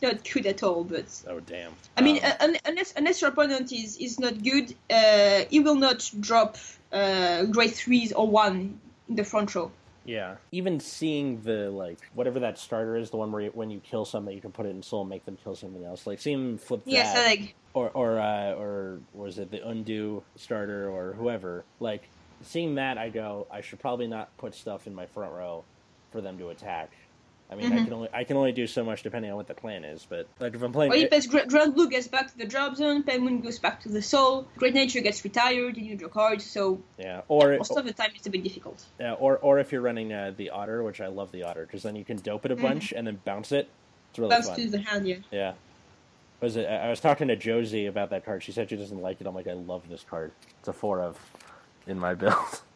[0.00, 1.72] not good at all, but Oh damn!
[1.96, 5.60] I mean, Um, uh, un- unless unless your opponent is is not good, uh, he
[5.60, 6.56] will not drop
[6.90, 9.70] uh, grade threes or one in the front row.
[10.04, 10.36] Yeah.
[10.52, 14.04] Even seeing the like whatever that starter is, the one where you, when you kill
[14.04, 16.06] something, you can put it in soul and make them kill something else.
[16.06, 17.24] Like seeing them flip Yes, that.
[17.24, 17.54] I like.
[17.74, 22.08] or or uh, or was it the undo starter or whoever like
[22.42, 25.64] seeing that i go i should probably not put stuff in my front row
[26.10, 26.90] for them to attack
[27.50, 27.84] i mean i Mhm.
[27.84, 30.26] can only i can only do so much depending on what the plan is but
[30.40, 33.40] like if i'm playing if it's Grand Blue gets back to the drop zone, Penguin
[33.40, 36.44] goes back to the soul, Great Nature gets retired, and you draw cards.
[36.44, 38.84] So yeah or most of the time it's a bit difficult.
[39.00, 41.82] yeah, or or if you're running uh, the otter which i love the otter because
[41.82, 43.68] then you can dope it a bunch and then bounce it
[44.10, 45.16] it's really Bounce fun to the hand, yeah.
[45.30, 45.52] yeah
[46.40, 49.20] was it i was talking to josie about that card she said she doesn't like
[49.20, 51.18] it i'm like i love this card it's a four of
[51.86, 52.34] in my build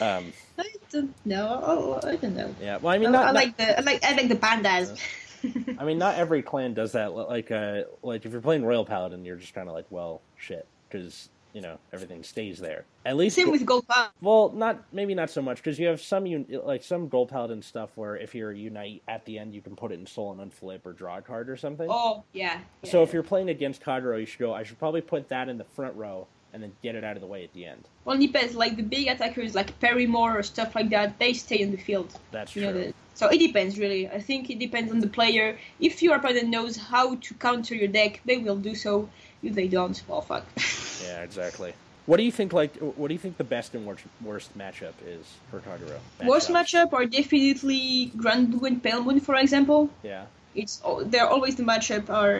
[0.00, 1.60] um I don't know.
[1.62, 2.54] Oh, I don't know.
[2.60, 4.36] yeah well i I, mean not, I not- like the I like I like the
[4.36, 4.98] pandas.
[5.78, 7.14] I mean, not every clan does that.
[7.14, 10.66] Like, uh, like if you're playing Royal Paladin, you're just kind of like, well, shit,
[10.86, 12.84] because you know everything stays there.
[13.06, 14.10] At least, Same with Gold Power.
[14.20, 17.62] well, not maybe not so much because you have some un- like some Gold Paladin
[17.62, 20.52] stuff where if you're unite at the end, you can put it in Soul and
[20.52, 21.88] unflip or draw a card or something.
[21.90, 22.60] Oh yeah.
[22.82, 22.90] yeah.
[22.90, 24.52] so if you're playing against Kagero, you should go.
[24.52, 27.20] I should probably put that in the front row and then get it out of
[27.20, 27.84] the way at the end.
[28.04, 28.54] Well, it depends.
[28.54, 32.12] Like the big attackers, like Perrymore or stuff like that, they stay in the field.
[32.32, 32.72] That's You true.
[32.72, 34.08] know, the, so it depends really.
[34.08, 35.58] I think it depends on the player.
[35.78, 39.08] If your opponent knows how to counter your deck, they will do so.
[39.42, 40.44] If they don't, well, fuck.
[41.02, 41.72] Yeah, exactly.
[42.04, 42.52] What do you think?
[42.52, 45.98] Like, what do you think the best and worst, worst matchup is for Kagero?
[46.26, 49.88] Worst matchup are definitely Grand Blue and Pale Moon, for example.
[50.02, 50.26] Yeah.
[50.54, 52.36] It's they're always the matchup are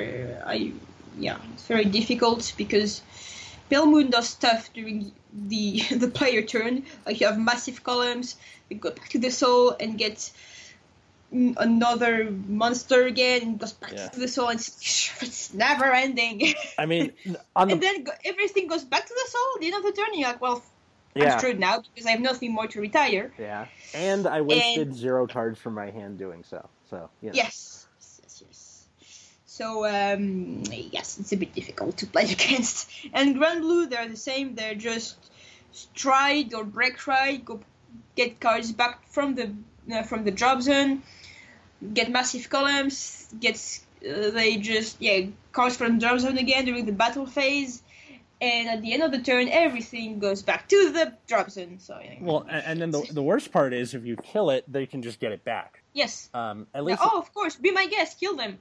[0.47, 0.73] I
[1.19, 3.03] yeah, it's very difficult because
[3.71, 6.85] Pale Moon does stuff during the the player turn.
[7.07, 8.37] Like you have massive columns,
[8.69, 10.31] you go back to the soul and get
[11.33, 14.09] mm, another monster again, and goes back Yeah.
[14.09, 14.61] to the soul, and
[15.23, 16.55] it's, never ending.
[16.79, 19.83] I mean, the and then everything goes back to the soul at the end of
[19.83, 20.15] the turn.
[20.15, 20.63] You're like, well,
[21.15, 23.33] yeah, I'm screwed now because I have nothing more to retire.
[23.39, 26.69] yeah, and I wasted zero cards from my hand doing so.
[26.91, 27.80] So yeah, yes.
[29.61, 32.89] So um, yes, it's a bit difficult to play against.
[33.13, 34.55] And Grand Blue, they're the same.
[34.55, 35.17] They're just
[35.73, 37.61] stride or break ride, go
[38.17, 39.53] get cards back from the
[39.93, 41.03] uh, from the drop zone,
[41.93, 43.57] get massive columns, get
[44.01, 47.83] uh, they just yeah cards from the drop zone again during the battle phase.
[48.41, 51.81] And at the end of the turn, everything goes back to the drop zone.
[51.81, 52.15] So yeah.
[52.23, 55.03] Well, a- and then the the worst part is if you kill it, they can
[55.03, 55.83] just get it back.
[55.93, 56.31] yes.
[56.33, 57.57] Um, at least oh, of course.
[57.57, 58.19] Be my guest.
[58.19, 58.57] Kill them.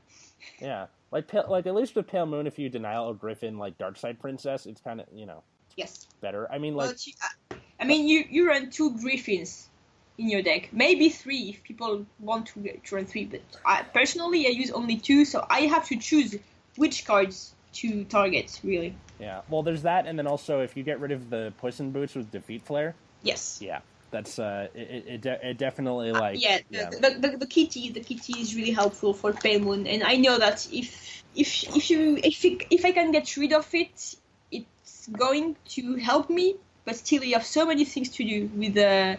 [0.62, 3.97] Yeah, like like at least with Pale Moon, if you denial a Griffin like Dark
[3.97, 5.43] Side Princess, it's kind of you know
[5.75, 6.08] Yes.
[6.21, 6.52] better.
[6.52, 7.15] I mean, Well, like it's-
[7.52, 9.69] uh, I mean, you you run two Griffins
[10.17, 13.23] in your deck, maybe three if people want to, to run three.
[13.25, 16.36] But I, personally, I use only two, so I have to choose
[16.75, 18.60] which cards to target.
[18.63, 19.41] Really, yeah.
[19.49, 22.30] Well, there's that, and then also if you get rid of the Poison Boots with
[22.32, 23.60] Defeat Flare, yes.
[23.62, 23.80] yeah,
[24.11, 26.89] that's uh, it it, it, de- it definitely like Uh, yeah, yeah.
[26.89, 30.67] The, the, the, kitty the kitty is really helpful for Moon, and I know that
[30.71, 34.15] if if if you if if I can get rid of it,
[34.51, 36.55] it's going to help me.
[36.85, 39.17] But still, you have so many things to do with the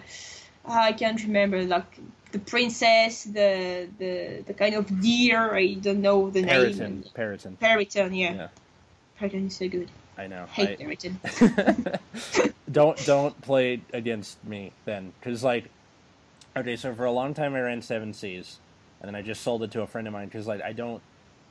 [0.65, 1.99] I can't remember like
[2.33, 5.55] the princess, the the the kind of deer.
[5.55, 7.05] I don't know the Periton, name.
[7.15, 7.57] Periton.
[7.59, 8.35] Periton, yeah.
[8.35, 8.49] Yeah.
[9.19, 9.91] Periton is so good.
[10.21, 10.45] I know.
[10.53, 11.99] Hate I-
[12.71, 15.65] don't don't play against me then, because like,
[16.55, 18.59] okay, so for a long time I ran Seven Seas,
[19.01, 21.01] and then I just sold it to a friend of mine because like I don't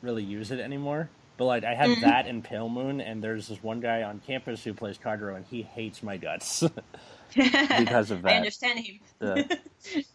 [0.03, 1.09] really use it anymore.
[1.37, 2.01] But like I had Mhm.
[2.01, 5.45] that in Pale Moon, and there's this one guy on campus who plays Kagero, and
[5.49, 6.59] he hates my guts
[7.35, 8.33] because of that.
[8.33, 8.99] I understand him.
[9.21, 9.43] Yeah.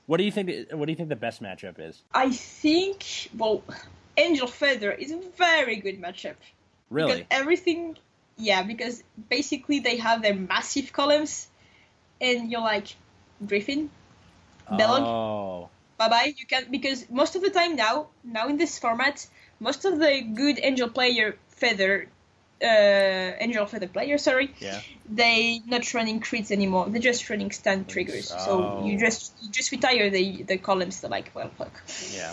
[0.07, 0.71] what do you think?
[0.71, 2.03] What do you think the best matchup is?
[2.15, 3.63] I think well,
[4.17, 6.35] Angel Feather is a very good matchup.
[6.91, 7.13] Really?
[7.15, 7.97] Because everything,
[8.37, 11.47] yeah, because basically they have their massive columns,
[12.21, 12.89] and you're like,
[13.47, 13.91] Griffin,
[14.71, 15.69] Belloc, Oh,
[15.99, 16.35] bye bye.
[16.37, 19.27] You can because most of the time now, now in this format,
[19.61, 22.09] most of the good Angel player feather,
[22.63, 24.81] uh, Angel feather player, sorry, yeah.
[25.09, 26.87] they not running crits anymore.
[26.89, 28.29] They're just running stun triggers.
[28.29, 28.99] So you Oh.
[28.99, 31.01] just you just retire the the columns.
[31.01, 31.83] They're like, well, fuck.
[32.15, 32.33] Yeah.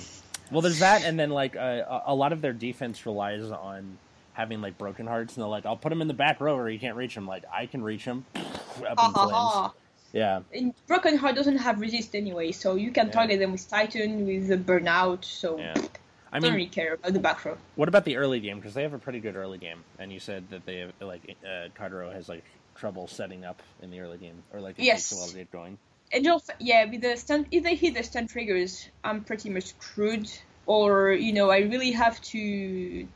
[0.51, 3.97] Well, there's that, and then like uh, a a lot of their defense relies on
[4.33, 6.69] having like broken hearts, and they're like, "I'll put him in the back row, or
[6.69, 8.25] you can't reach him." Like I can reach him.
[8.35, 9.31] Up Ha in ha flames.
[9.33, 9.73] ha.
[10.13, 13.13] Yeah, And Broken Heart doesn't have resist anyway, so you can Yeah.
[13.13, 15.73] target them with Titan, with the Burnout, so yeah.
[15.77, 15.79] I
[16.33, 17.57] I don't mean, really care about the back row.
[17.75, 18.57] what about the early game?
[18.57, 21.37] Because they have a pretty good early game, and you said that they have like
[21.45, 22.43] uh, Kagero has like
[22.75, 25.09] trouble setting up in the early game, or like it Yes.
[25.09, 25.77] takes a while to get going.
[26.13, 29.67] Angel, F- yeah, with the stun, if they hit the stun triggers, I'm pretty much
[29.79, 30.29] screwed.
[30.65, 33.07] Or you know, I really have to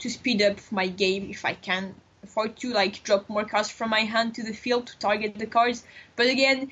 [0.00, 3.90] to speed up my game if I can afford to, like drop more cards from
[3.90, 5.84] my hand to the field to target the cards.
[6.16, 6.70] But again,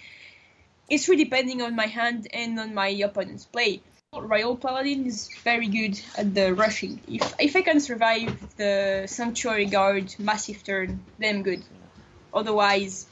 [0.88, 3.80] it's really depending on my hand and on my opponent's play.
[4.12, 7.00] Royal Paladin is very good at the rushing.
[7.08, 11.64] If if I can survive the Sanctuary Guard massive turn, then good.
[12.32, 13.06] Otherwise,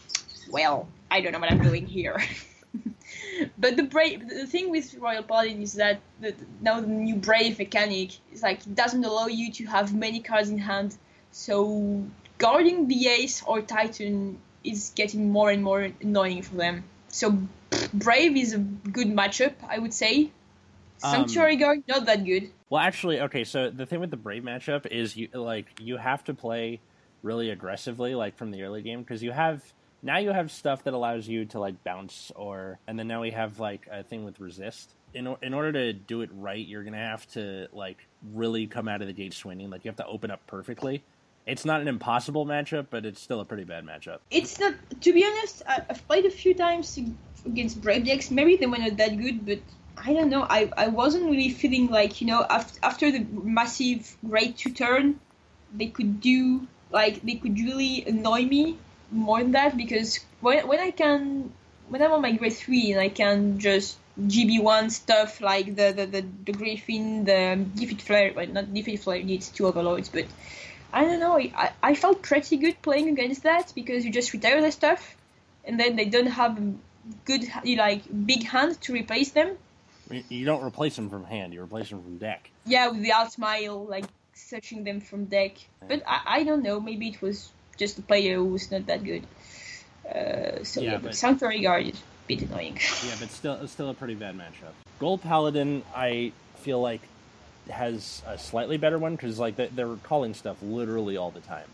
[0.50, 2.22] well, I don't know what I'm doing here.
[3.58, 7.58] but the brave, the thing with Royal Paladin is that the, now the new brave
[7.58, 10.96] mechanic is like it doesn't allow you to have many cards in hand.
[11.30, 12.04] So
[12.38, 16.84] guarding the ace or titan is getting more and more annoying for them.
[17.08, 17.38] So
[17.92, 20.30] brave is a good matchup, I would say.
[21.02, 22.50] Um, Sanctuary Guard not that good.
[22.70, 23.44] Well, actually, okay.
[23.44, 26.80] So the thing with the Brave matchup is you like you have to play
[27.22, 29.62] really aggressively, like from the early game, because you have
[30.02, 33.30] now you have stuff that allows you to like bounce or, and then now we
[33.30, 34.90] have like a thing with resist.
[35.14, 39.02] In in order to do it right, you're gonna have to like really come out
[39.02, 39.70] of the gate swinging.
[39.70, 41.02] Like you have to open up perfectly.
[41.46, 44.18] It's not an impossible matchup, but it's still a pretty bad matchup.
[44.30, 44.74] It's not.
[45.02, 46.98] To be honest, I, I've played a few times
[47.44, 48.30] against brave decks.
[48.30, 49.58] Maybe they were not that good, but
[49.98, 50.46] I don't know.
[50.48, 55.20] I, I wasn't really feeling like you know after after the massive grade two turn,
[55.74, 58.78] they could do like they could really annoy me
[59.12, 61.52] more than that because when when I can
[61.88, 65.92] when I'm on my grade three and I can just GB one stuff like the
[65.92, 70.26] the, the, the Griffin, the defeat flare, well not defeat flare needs two overlords, but
[70.92, 71.38] I don't know.
[71.38, 75.16] I, I felt pretty good playing against that because you just retire the stuff,
[75.64, 76.58] and then they don't have
[77.24, 79.56] good like big hand to replace them.
[80.10, 82.50] You- You don't replace them from hand; you replace them from deck.
[82.66, 85.52] Yeah, with the Altmile, like searching them from deck.
[85.88, 86.78] But I, I don't know.
[86.80, 89.24] Maybe it was just the player who's not that good.
[90.08, 92.78] Uh, so Yeah, yeah, but- Sanctuary Guard is a bit annoying.
[93.06, 94.72] Yeah, but still, still a pretty bad matchup.
[94.98, 97.00] Gold Paladin, I feel like
[97.70, 101.66] has a slightly better one because like they- they're calling stuff literally all the time.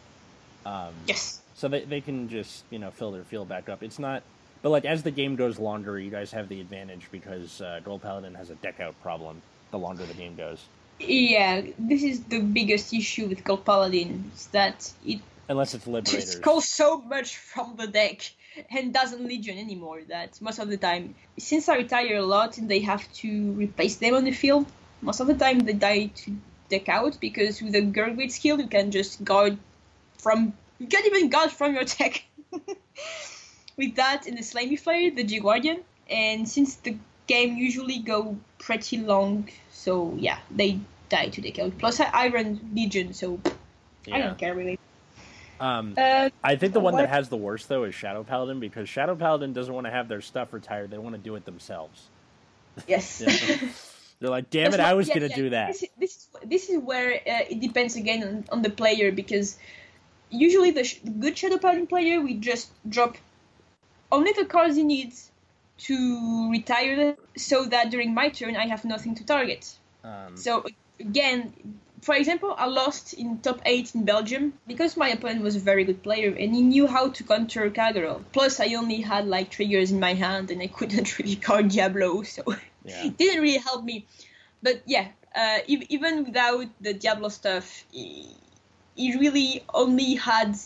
[0.67, 1.41] Um, yes.
[1.55, 3.83] so they they can just you know fill their field back up.
[3.83, 4.23] It's not,
[4.61, 8.03] but like as the game goes longer, you guys have the advantage because uh, Gold
[8.03, 9.41] Paladin has a deck out problem.
[9.71, 10.63] The longer the game goes,
[11.01, 16.25] Yeah, this is the biggest issue with Gold Paladin is that it unless it's Liberators.
[16.25, 18.31] just calls so much from the deck
[18.71, 22.69] and doesn't Legion anymore that most of the time, since I retire a lot and
[22.69, 24.67] they have to replace them on the field,
[25.01, 26.37] most of the time they die to
[26.69, 29.59] deck out because with a Gurgwit skill you can just guard
[30.19, 32.25] from, you can't even guard from your deck.
[33.79, 35.81] with that and the Slimy Flare, the G Guardian,
[36.11, 41.79] and since the game usually go pretty long, so yeah, they die to deck out.
[41.79, 43.41] Plus I, I run Legion, so
[44.13, 44.79] I don't care really.
[45.61, 48.61] Um, Uh, I think the one What- that has the worst though is Shadow Paladin
[48.61, 51.45] because Shadow Paladin doesn't want to have their stuff retired; they want to do it
[51.45, 52.09] themselves.
[52.87, 53.19] yes.
[54.21, 56.17] They're like, "Damn it, That's I was yeah, gonna yeah, do that." This, is- this
[56.17, 59.59] is this is where uh, it depends again on, on the player because
[60.31, 63.17] usually the, sh- the good Shadow Paladin player we just drop
[64.11, 65.31] only the cards he needs
[65.79, 69.73] to retire them, so that during my turn I have nothing to target.
[70.03, 70.65] Um, So
[70.99, 71.53] again,
[72.03, 75.85] for example, I lost in top eight in Belgium because my opponent was a very
[75.85, 78.23] good player and he knew how to counter Kagero.
[78.33, 82.23] Plus, I only had like triggers in my hand and I couldn't really card Diablo,
[82.23, 82.43] so
[82.85, 84.07] yeah, it didn't really help me.
[84.63, 88.35] But yeah, uh, ev- even without the Diablo stuff, he,
[88.95, 90.57] he really only had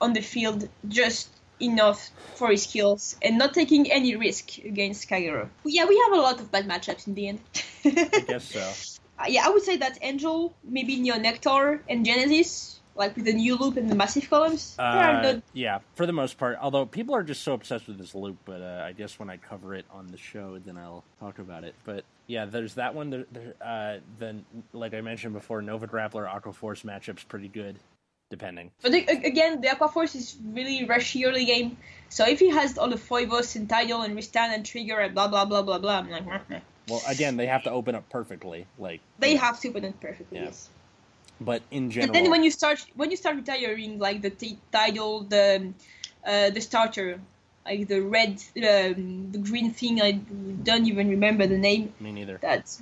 [0.00, 1.28] on the field just
[1.60, 5.48] enough for his skills and not taking any risk against Kagero.
[5.64, 7.40] Yeah, we have a lot of bad matchups in the end.
[7.84, 8.93] I guess so.
[9.28, 13.56] Yeah, I would say that Angel, maybe Neo Nectar, and Genesis, like with the new
[13.56, 16.58] loop and the massive columns, Uh, yeah, for the most part.
[16.60, 19.36] Although people are just so obsessed with this loop, but uh, I guess when I
[19.36, 21.74] cover it on the show, then I'll talk about it.
[21.84, 23.10] But yeah, there's that one.
[23.10, 27.76] There, there, uh, then, like I mentioned before, Nova Grappler Aqua Force matchup's pretty good,
[28.30, 28.70] depending.
[28.80, 31.76] But a- again, the Aqua Force is really rushy early game.
[32.10, 35.26] So if he has all the Foibos and Tidal and Restan and Trigger and blah
[35.26, 36.62] blah blah blah blah, I'm like.
[36.88, 39.84] Well, again, they have to open up perfectly, like they you know, have to open
[39.84, 40.38] it perfectly.
[40.38, 40.44] Yeah.
[40.44, 40.70] Yes.
[41.40, 44.58] But in And general, then when you start when you start retiring like the t-
[44.72, 45.72] Tidal, the
[46.26, 47.20] uh, the starter,
[47.66, 51.92] like the red, um, the green thing, I don't even remember the name.
[52.00, 52.38] me neither.
[52.40, 52.80] That's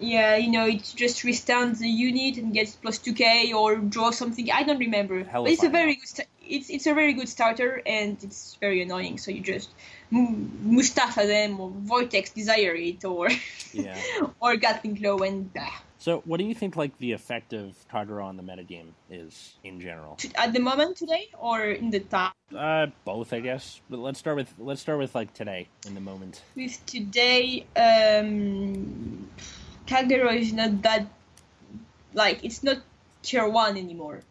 [0.00, 4.10] yeah, you know, it just restands the unit and gets plus two K or draw
[4.10, 4.50] something.
[4.50, 5.24] I don't remember.
[5.24, 6.08] But it's a very good.
[6.08, 9.18] St- it's it's a very good starter and it's very annoying.
[9.18, 9.70] So you just
[10.10, 13.28] mu- Mustafa them or Vortex desire it or
[13.72, 14.00] Yeah.
[14.40, 15.68] or Gatling Glow and bah.
[16.00, 19.80] So, what do you think like the effect of Kagero on the metagame is in
[19.80, 20.16] general?
[20.36, 23.80] At the moment today or in the time Uh, both, I guess.
[23.90, 26.40] But let's start with let's start with like today in the moment.
[26.54, 29.28] with today, um,
[29.86, 31.06] Kagero is not that
[32.14, 32.78] like it's not
[33.22, 34.22] tier one anymore.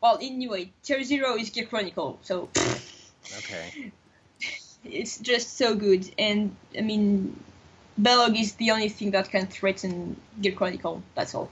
[0.00, 2.48] Well, anyway, tier zero is Gear Chronicle, so
[3.38, 3.72] Okay.
[4.84, 6.08] it's just so good.
[6.18, 7.38] And I mean,
[8.00, 11.02] Belog is the only thing that can threaten Gear Chronicle.
[11.14, 11.50] That's all.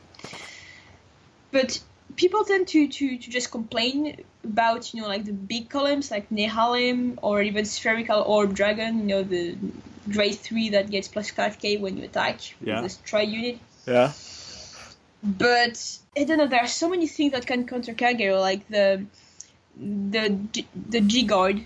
[1.51, 1.81] But
[2.17, 6.29] people tend to, to, to just complain about you know like the big columns like
[6.31, 8.99] Nehalem or even Spherical Orb Dragon.
[9.01, 9.57] You know the
[10.11, 12.83] grade three that gets plus five k when you attack Yeah.
[12.83, 13.59] with the stride unit.
[13.87, 14.13] Yeah.
[15.25, 16.47] But I don't know.
[16.47, 19.07] There are so many things that can counter Kagero, like the
[19.77, 20.39] the
[20.89, 21.63] the G guard.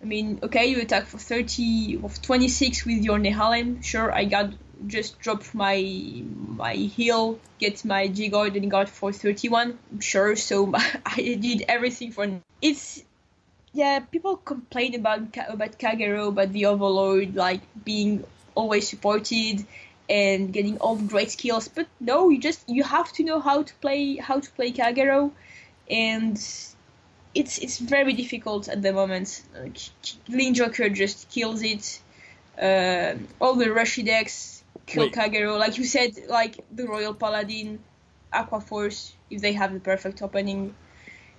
[0.00, 3.82] I mean, okay, you attack for thirty of twenty six with your Nehalem.
[3.82, 4.52] Sure, I got
[4.86, 9.78] just drop my my heal, get my G guard and guard for thirty one.
[9.98, 10.72] Sure, so
[11.06, 12.28] I did everything for.
[12.60, 13.02] It's
[13.72, 13.98] yeah.
[13.98, 18.22] People complain about about Kagero, about the Overlord, like being
[18.54, 19.66] always supported
[20.12, 21.68] and getting all the great skills.
[21.68, 25.32] But no, you just you have to know how to play how to play Kagero,
[25.90, 26.36] and
[27.34, 29.42] it's it's very difficult at the moment.
[29.58, 29.78] Like,
[30.28, 32.00] Link Joker just kills it.
[32.60, 35.14] Uh, all the Rushy decks kill Wait.
[35.14, 37.78] Kagero, like you said, like the Royal Paladin,
[38.32, 39.14] Aqua Force.
[39.30, 40.74] If they have the perfect opening,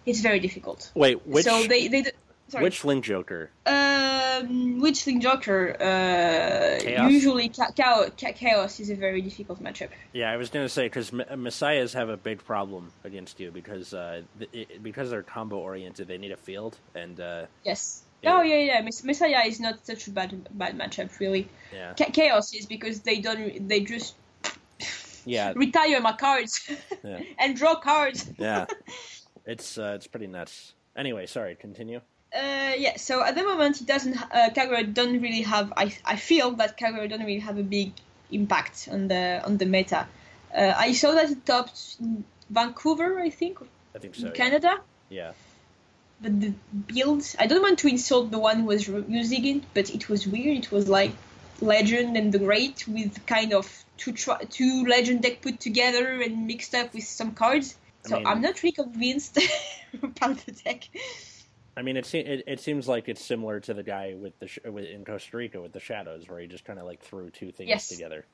[0.03, 0.91] it's very difficult.
[0.95, 2.05] Wait, which so they they.
[2.49, 2.63] Sorry.
[2.63, 3.49] which Link Joker?
[3.65, 5.75] Um, which Link Joker?
[5.79, 7.11] Uh, Chaos?
[7.11, 9.89] usually Cha- Chaos, Cha- Chaos is a very difficult matchup.
[10.11, 14.21] Yeah, I was gonna say because Messiahs have a big problem against you because uh,
[14.37, 18.03] th- it, because they're combo oriented, they need a field, and uh, Yes.
[18.25, 18.81] Oh yeah, yeah.
[18.81, 21.47] Mess- Messiah is not such a bad bad matchup really.
[21.73, 24.15] yeah, Cha- Chaos is because they don't they just
[25.25, 25.53] Yeah.
[25.55, 26.69] retire my cards
[27.03, 27.19] Yeah.
[27.39, 28.29] and draw cards.
[28.37, 28.65] Yeah,
[29.45, 30.73] it's uh, it's pretty nuts.
[30.95, 31.55] Anyway, sorry.
[31.55, 32.01] Continue.
[32.36, 34.15] Uh, yeah, so at the moment it doesn't.
[34.17, 35.71] Uh, Kagero don't really have.
[35.77, 37.91] I I feel that Kagero don't really have a big
[38.31, 40.07] impact on the on the meta.
[40.55, 43.59] Uh, I saw that it topped in Vancouver, I think,
[43.95, 44.27] I think in so.
[44.27, 44.34] yeah.
[44.34, 44.81] Canada.
[45.09, 45.31] Yeah.
[46.21, 46.53] But the
[46.88, 50.25] build, I don't want to insult the one who was using it, but it was
[50.25, 50.57] weird.
[50.65, 51.11] It was like
[51.61, 56.47] Legend and the Great with kind of two tri- two Legend deck put together and
[56.47, 57.75] mixed up with some cards.
[58.05, 59.38] I So mean- I'm not really convinced
[60.03, 60.88] about the deck.
[61.76, 64.47] I mean, it, se- it it seems like it's similar to the guy with the
[64.47, 67.30] sh- with, in Costa Rica with the shadows, where he just kind of like threw
[67.30, 67.88] two things Yes.
[67.88, 68.26] together.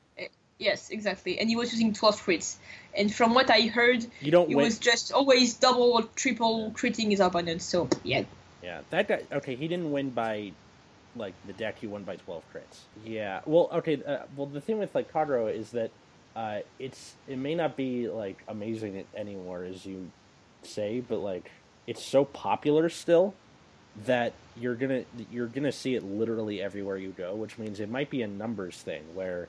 [0.57, 1.39] Yes, exactly.
[1.39, 2.57] And he was using 12 crits.
[2.93, 4.65] And from what I heard, You don't he win.
[4.65, 7.61] was just always double or triple critting his opponent.
[7.61, 8.23] So, yeah.
[8.61, 9.21] Yeah, that guy.
[9.31, 10.51] Okay, he didn't win by
[11.15, 11.77] like the deck.
[11.79, 12.79] He won by twelve crits.
[13.05, 13.39] Yeah.
[13.45, 14.03] Well, okay.
[14.05, 15.91] Uh, well, the thing with like Kagero is that
[16.35, 20.11] uh, it's it may not be like amazing anymore as you
[20.63, 21.49] say, but like
[21.87, 23.33] it's so popular still
[24.05, 28.09] that you're gonna you're gonna see it literally everywhere you go, which means it might
[28.09, 29.47] be a numbers thing where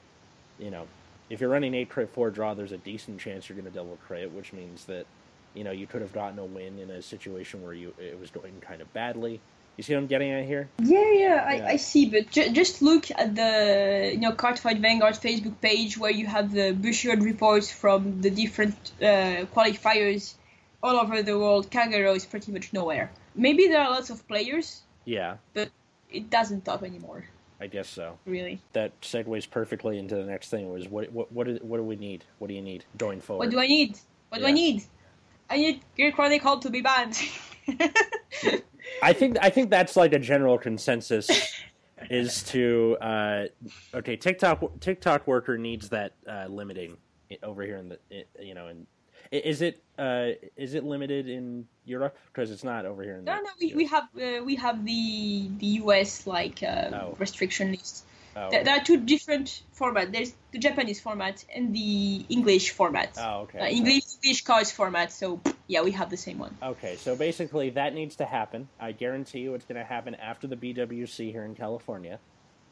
[0.59, 0.87] you know
[1.28, 4.33] if you're running eight crit four draw, there's a decent chance you're gonna double crit,
[4.33, 5.07] which means that
[5.55, 8.31] you know you could have gotten a win in a situation where you it was
[8.31, 9.41] going kind of badly.
[9.76, 10.68] You see what I'm getting at here?
[10.81, 11.66] Yeah, yeah, I, Yeah.
[11.68, 12.07] I see.
[12.07, 16.53] But ju- just look at the you know Cardfight Vanguard Facebook page where you have
[16.53, 20.35] the Bushiroad reports from the different uh, qualifiers
[20.83, 21.70] all over the world.
[21.70, 23.11] Kagero is pretty much nowhere.
[23.35, 25.70] Maybe there are lots of players, Yeah, but
[26.11, 27.24] it doesn't top anymore,
[27.61, 28.18] I guess so.
[28.26, 28.61] really.
[28.72, 30.70] That segues perfectly into the next thing.
[30.70, 32.24] Was what what what, is, what do we need?
[32.39, 33.47] What do you need going forward?
[33.47, 33.99] What do I need?
[34.31, 34.83] What do I need?
[35.49, 37.18] I need Gear Chronicle to be banned.
[39.03, 41.28] I think I think that's like a general consensus
[42.11, 43.45] is to uh,
[43.95, 46.97] okay TikTok TikTok worker needs that uh, limiting
[47.43, 47.99] over here in the
[48.41, 48.87] you know and
[49.31, 53.33] is it uh, is it limited in Europe because it's not over here in the
[53.35, 57.16] No, no, we, we have uh, we have the the US like uh, Oh.
[57.18, 58.05] restriction list.
[58.35, 58.62] oh, There, okay.
[58.64, 60.12] there are two different formats.
[60.12, 63.16] There's the Japanese format and the English format.
[63.18, 65.12] oh okay Uh, English English cards format.
[65.12, 66.57] So yeah, we have the same one.
[66.62, 68.68] Okay, so basically that needs to happen.
[68.81, 72.18] I guarantee you it's going to happen after the BWC here in California,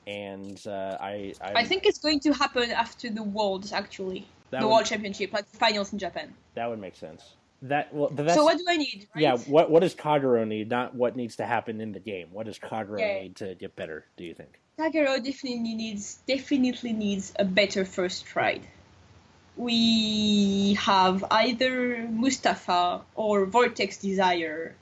[0.06, 4.60] and uh, I I, I think it's going to happen after the Worlds actually, that
[4.60, 6.32] the would, World Championship, like the finals in Japan.
[6.54, 7.22] that would make sense.
[7.62, 9.08] That well, so what do I need?
[9.14, 9.22] Right?
[9.22, 9.36] yeah.
[9.36, 10.68] What what does Kagero need?
[10.70, 12.28] Not what needs to happen in the game.
[12.30, 13.20] What does Kagero Yeah.
[13.22, 14.04] need to get better?
[14.16, 14.60] Do you think?
[14.78, 18.62] Kagero definitely needs definitely needs a better first ride.
[19.56, 24.76] We have either Mustafa or Vortex Desire,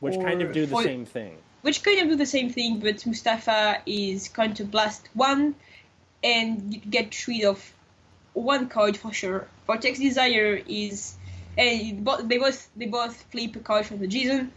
[0.00, 1.38] Which kind of do the for- same thing.
[1.62, 5.54] which kind of do the same thing, but Mustafa is Counter Blast one,
[6.24, 7.72] and get rid of
[8.36, 9.48] one card for sure.
[9.66, 11.14] Vortex Desire is,
[11.56, 14.52] and they both they both flip a card from the G zone.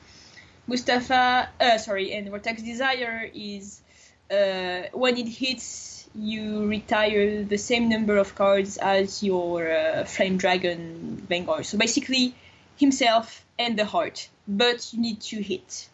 [0.67, 3.81] Mustafa, uh, sorry, and Vortex Desire is
[4.29, 10.37] uh, when it hits, you retire the same number of cards as your uh, Flame
[10.37, 11.65] Dragon Vanguard.
[11.65, 12.35] So basically,
[12.77, 15.89] himself and the heart, but you need to hit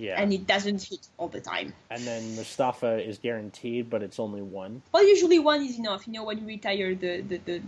[0.00, 1.74] Yeah, and it doesn't hit all the time.
[1.90, 4.80] And then Mustafa is guaranteed, but it's only one.
[4.92, 6.06] Well, usually one is enough.
[6.06, 7.62] You know, when you retire the the the,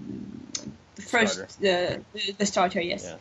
[0.95, 1.53] the first Starter.
[1.61, 3.05] the, the the starter, yes.
[3.05, 3.17] Yeah.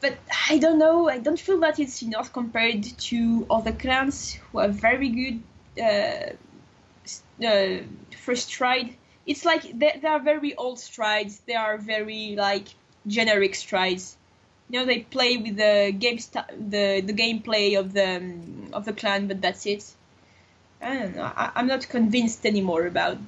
[0.00, 0.18] But
[0.50, 1.08] I don't know.
[1.08, 5.42] I don't feel that it's enough compared to other clans who are very good
[5.80, 7.82] uh, uh,
[8.16, 8.96] first stride.
[9.24, 11.40] It's like they, they are very old strides.
[11.46, 12.66] They are very like
[13.06, 14.16] generic strides.
[14.68, 18.84] You know, they play with the game st- the the gameplay of the um, of
[18.84, 19.84] the clan, but that's it.
[20.82, 21.22] I don't know.
[21.24, 23.18] I, I'm not convinced anymore about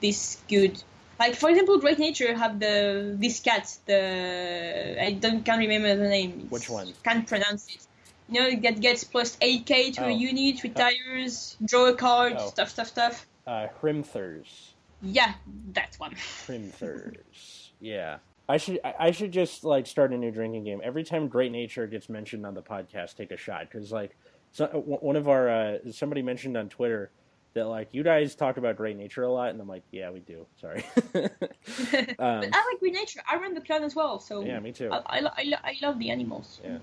[0.00, 0.82] this good.
[1.18, 3.76] Like for example, Great Nature have the this cat.
[3.86, 6.46] The I don't can't remember the name.
[6.50, 6.92] Which one?
[7.04, 7.86] Can't pronounce it.
[8.28, 10.08] You know that gets plus 8k to Oh.
[10.08, 12.48] a unit, retires, draw a card, Oh.
[12.48, 13.26] stuff, stuff, stuff.
[13.46, 14.72] Uh, Hrimthurs.
[15.02, 15.34] Yeah,
[15.74, 16.14] that one.
[16.46, 17.70] Hrimthurs.
[17.80, 18.18] yeah.
[18.48, 20.80] I should I should just like start a new drinking game.
[20.82, 24.16] Every time Great Nature gets mentioned on the podcast, take a shot because like
[24.52, 27.10] so, one of our uh, somebody mentioned on Twitter
[27.54, 30.20] that like you guys talk about Great Nature a lot, and I'm like, yeah, we
[30.20, 30.46] do.
[30.60, 30.84] Sorry.
[31.12, 33.20] but um, I like Great Nature.
[33.30, 34.90] I run the clan as well, so yeah, me too.
[34.90, 36.60] I, I, I, I love the animals.
[36.64, 36.78] Yeah.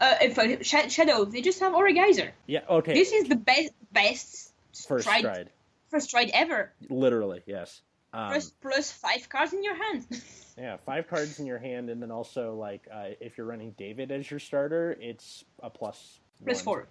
[0.00, 2.32] Uh, if uh, Sh- Shadow, they just have Aura Geyser.
[2.46, 2.60] Yeah.
[2.68, 2.94] Okay.
[2.94, 4.52] This is the best best
[4.88, 5.50] First stride, stride.
[5.88, 6.72] first stride ever.
[6.90, 7.80] Literally, yes.
[8.14, 10.06] Um, plus five cards in your hand.
[10.56, 14.12] Yeah, five cards in your hand, and then also like uh, if you're running David
[14.12, 16.86] as your starter, it's a plus plus four.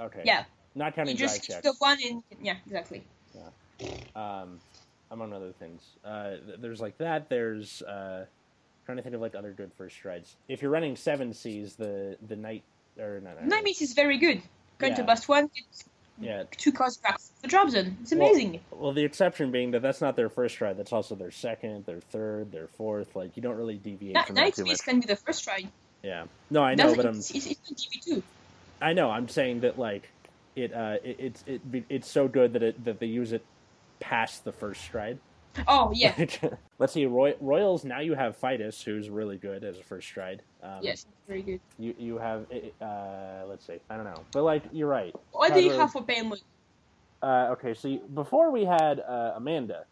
[0.00, 0.22] Okay.
[0.24, 0.42] Yeah,
[0.74, 2.20] Not counting dry just the one in.
[2.42, 3.04] Yeah, exactly.
[4.16, 4.58] Um,
[5.12, 5.82] among other things.
[6.04, 7.28] Uh, th- there's like that.
[7.28, 8.24] There's uh,
[8.86, 10.34] trying to think of like other good first strides.
[10.48, 12.64] If you're running Seven Seas, the the night
[12.98, 14.42] or no, no, Night Miss is very good.
[14.78, 15.48] Going to bust one,
[16.20, 16.44] yeah.
[16.50, 17.96] two cards back the drop zone.
[18.02, 18.60] It's amazing.
[18.70, 20.72] Well, the exception being that that's not their first try.
[20.72, 23.16] That's also their second, their third, their fourth.
[23.16, 24.84] Like you don't really deviate Ni- from that Nightmist much.
[24.84, 25.64] can be the first try.
[26.02, 26.24] Yeah.
[26.50, 28.22] No, I know, Doesn't- but I'm it's, it's, it's not DB2.
[28.82, 29.10] I know.
[29.10, 30.08] I'm saying that like
[30.56, 33.44] it, uh, it, it's it, it's so good that it that they use it
[34.00, 35.18] past the first stride.
[35.66, 36.14] Oh, yeah.
[36.78, 37.84] Let's see, Roy, Royals.
[37.84, 40.42] Now you have Fidus, who's really good as a first stride.
[40.62, 41.60] Um, yes, very good.
[41.78, 42.46] You you have
[42.80, 43.78] uh let's see.
[43.90, 45.14] I don't know, but like you're right.
[45.32, 46.38] What do you have for Pale Moon?
[47.22, 49.84] Uh, okay, so you, before we had uh, Amanda,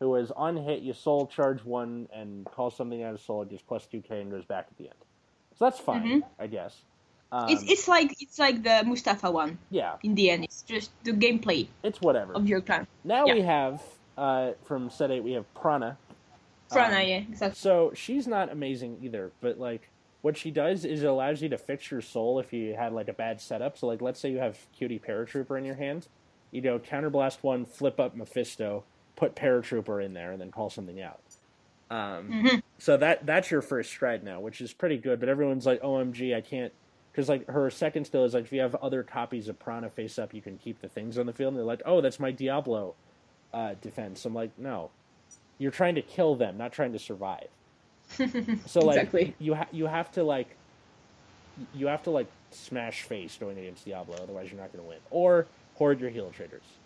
[0.00, 3.48] who was on hit, you soul charge one and call something out of soul, it
[3.50, 4.98] gives plus two K and goes back at the end.
[5.58, 6.22] So that's fine, Mhm.
[6.38, 6.76] I guess.
[7.32, 9.58] Um, it's it's like it's like the Mustafa one.
[9.70, 12.34] yeah, In the end, it's just the gameplay it's whatever.
[12.34, 12.86] of your clan.
[13.04, 13.34] Now Yeah.
[13.34, 13.82] we have
[14.16, 15.96] uh, from set eight we have Prana.
[16.70, 17.56] Prana, Um, yeah, exactly.
[17.58, 19.88] So she's not amazing either, but like
[20.22, 23.08] what she does is it allows you to fix your soul if you had like
[23.08, 23.76] a bad setup.
[23.76, 26.08] So like let's say you have Cutie Paratrooper in your hand,
[26.50, 28.84] you know, counterblast one, flip up Mephisto,
[29.16, 31.20] put Paratrooper in there, and then call something out.
[31.90, 32.62] Um, Mhm.
[32.78, 35.20] So that that's your first stride now, which is pretty good.
[35.20, 36.72] But everyone's like, "OMG, I can't,"
[37.12, 40.18] because like her second still is like, if you have other copies of Prana face
[40.18, 41.48] up, you can keep the things on the field.
[41.52, 42.94] And they're like, "Oh, that's my Diablo
[43.54, 44.90] uh, defense." I'm like, "No,
[45.58, 47.48] you're trying to kill them, not trying to survive."
[48.66, 49.36] So like, exactly.
[49.38, 50.58] you ha- you have to like,
[51.74, 54.98] you have to like smash face going against Diablo, otherwise you're not going to win.
[55.10, 56.78] Or hoard your heal traders,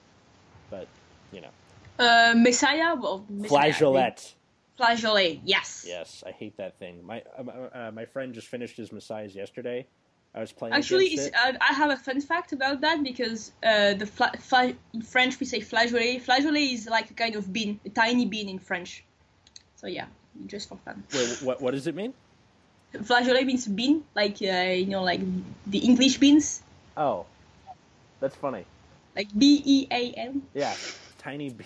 [0.71, 0.89] But
[1.33, 1.51] you know,
[1.99, 4.35] Uh, Messiah, well, Messiah, flageolet.
[4.81, 5.85] Flageolet, yes.
[5.87, 7.05] Yes, I hate that thing.
[7.05, 9.87] My uh, uh, my friend just finished his Messiahs yesterday.
[10.35, 10.75] I was playing.
[10.75, 15.03] Actually, uh, I have a fun fact about that because uh, the fla- fla- in
[15.03, 16.23] French we say flageolet.
[16.23, 19.05] Flageolet is like a kind of bean, a tiny bean in French.
[19.77, 20.07] So yeah,
[20.47, 21.03] just for fun.
[21.15, 22.13] Wait, what what does it mean?
[22.95, 25.21] Flageolet means bean, like uh, you know, like
[25.67, 26.63] the English beans,
[26.97, 27.27] Oh,
[28.21, 28.65] that's funny.
[29.17, 30.43] like B E A N.
[30.55, 30.75] Yeah,
[31.19, 31.51] tiny.
[31.51, 31.65] Be-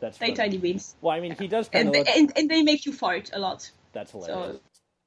[0.00, 0.34] that's funny.
[0.34, 3.30] tiny beans, Well, I mean, he does and they, and, and they make you fart
[3.32, 3.70] a lot.
[3.92, 4.56] That's hilarious.
[4.56, 4.60] So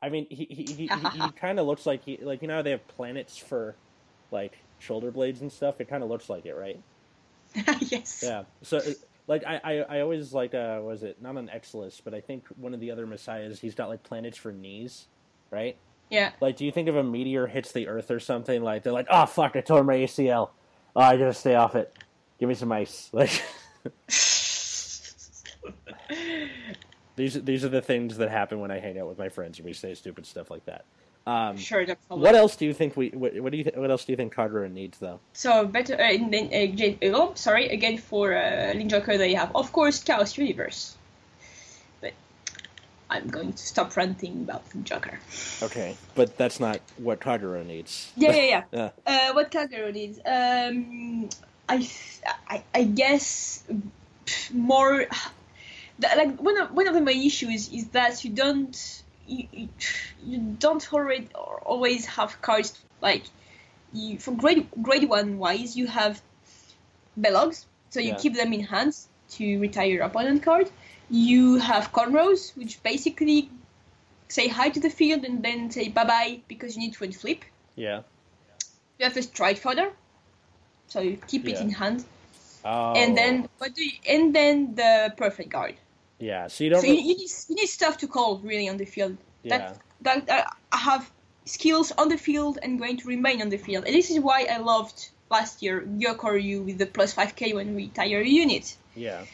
[0.06, 2.58] I mean, he he he, he, he kind of looks like he like you know
[2.58, 3.76] how they have planets for
[4.32, 5.82] like shoulder blades and stuff.
[5.82, 6.80] It kind of looks like it, right?
[7.82, 8.24] yes.
[8.24, 8.43] Yeah.
[8.62, 8.91] So, uh,
[9.28, 12.45] like, I, I, I always like, uh, was it not an Exilus, but I think
[12.58, 15.08] one of the other messiahs, he's got like planets for knees,
[15.49, 15.76] right?
[16.10, 16.32] Yeah.
[16.39, 19.08] Like, do you think if a meteor hits the Earth or something, like they're like,
[19.10, 20.49] oh fuck, I tore my ACL.
[20.95, 21.91] Oh, I gotta stay off it.
[22.39, 23.10] Give me some ice.
[23.14, 23.41] Like,
[27.16, 29.66] these these are the things that happen when I hang out with my friends and
[29.66, 30.86] we say stupid stuff like that.
[31.28, 31.86] Um, Sure.
[32.09, 33.09] What else do you think we?
[33.09, 33.63] What, what do you?
[33.63, 35.20] Th- what else do you think Kagero needs though?
[35.34, 35.95] So better.
[35.95, 39.51] Uh, then again, oh, sorry again for uh, Link Joker that you have.
[39.55, 40.95] Of course, Chaos Universe.
[41.99, 42.13] But
[43.09, 45.20] I'm going to stop ranting about Link Joker.
[45.63, 48.11] Okay, but that's not what Kagero needs.
[48.16, 48.63] Yeah, yeah, yeah.
[49.07, 49.30] Yeah.
[49.30, 50.20] Uh, what Kagero needs?
[50.20, 51.30] Um,
[51.68, 51.89] I,
[52.47, 53.63] I, I guess
[54.53, 55.07] more.
[56.00, 59.70] The, like one of one of the main issues is that you don't you, you,
[60.24, 63.24] you don't already always have cards like
[63.93, 66.22] you for grade grade one wise you have
[67.20, 68.18] belogs so you Yeah.
[68.18, 70.70] keep them in hands to retire your opponent card.
[71.10, 73.50] You have cornrows, which basically
[74.28, 77.43] say hi to the field and then say bye bye because you need to flip.
[77.76, 78.02] Yeah.
[79.00, 79.91] You have a stride fodder,
[80.88, 82.04] so you keep it in hand,
[82.64, 82.93] Oh.
[82.96, 85.76] and then what do you, and then the perfect guard.
[86.20, 86.47] Yeah.
[86.47, 86.82] So you don't.
[86.82, 89.57] So you, really- you need you need stuff to call really on the field yeah.
[90.01, 91.09] that that uh, have
[91.45, 93.86] skills on the field and going to remain on the field.
[93.86, 97.76] And this is why I loved last year Yokoryu with the plus five K when
[97.76, 99.26] we retire a unit Yeah.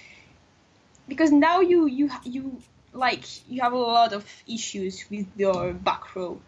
[1.08, 2.62] because now you you you
[2.94, 6.40] like you have a lot of issues with your back row.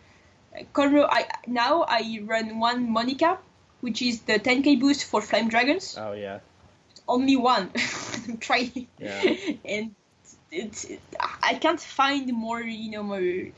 [0.56, 3.38] Uh, Conroe, I now I run one Monica,
[3.82, 5.98] which is the 10k boost for Flame Dragons.
[5.98, 6.40] Oh yeah.
[7.08, 7.70] Only one.
[8.28, 9.36] I'm trying, Yeah.
[9.66, 9.96] and
[10.54, 10.86] it's
[11.42, 13.52] I can't find more you know more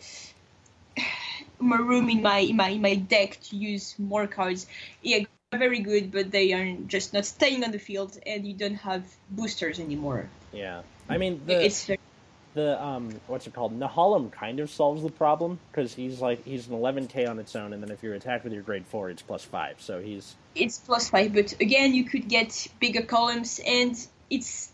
[1.59, 4.67] more room in my in my in my deck to use more cards.
[5.01, 8.75] Yeah, very good, but they are just not staying on the field, and you don't
[8.75, 10.29] have boosters anymore.
[10.53, 10.81] Yeah.
[11.09, 11.99] I mean the it's very
[12.55, 13.77] the um what's it called?
[13.77, 17.73] Nehalem kind of solves the problem because he's like he's an 11k on its own,
[17.73, 19.75] and then if you're attacked with your grade four, it's plus five.
[19.79, 23.95] So he's it's plus five, but again, you could get bigger columns, and
[24.29, 24.71] it's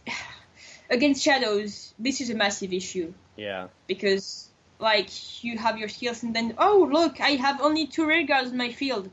[0.91, 1.93] against shadows.
[1.97, 3.67] This is a massive issue yeah.
[3.87, 5.09] because, like,
[5.43, 8.57] you have your skills, and then oh look, I have only two rear guards in
[8.57, 9.09] my field.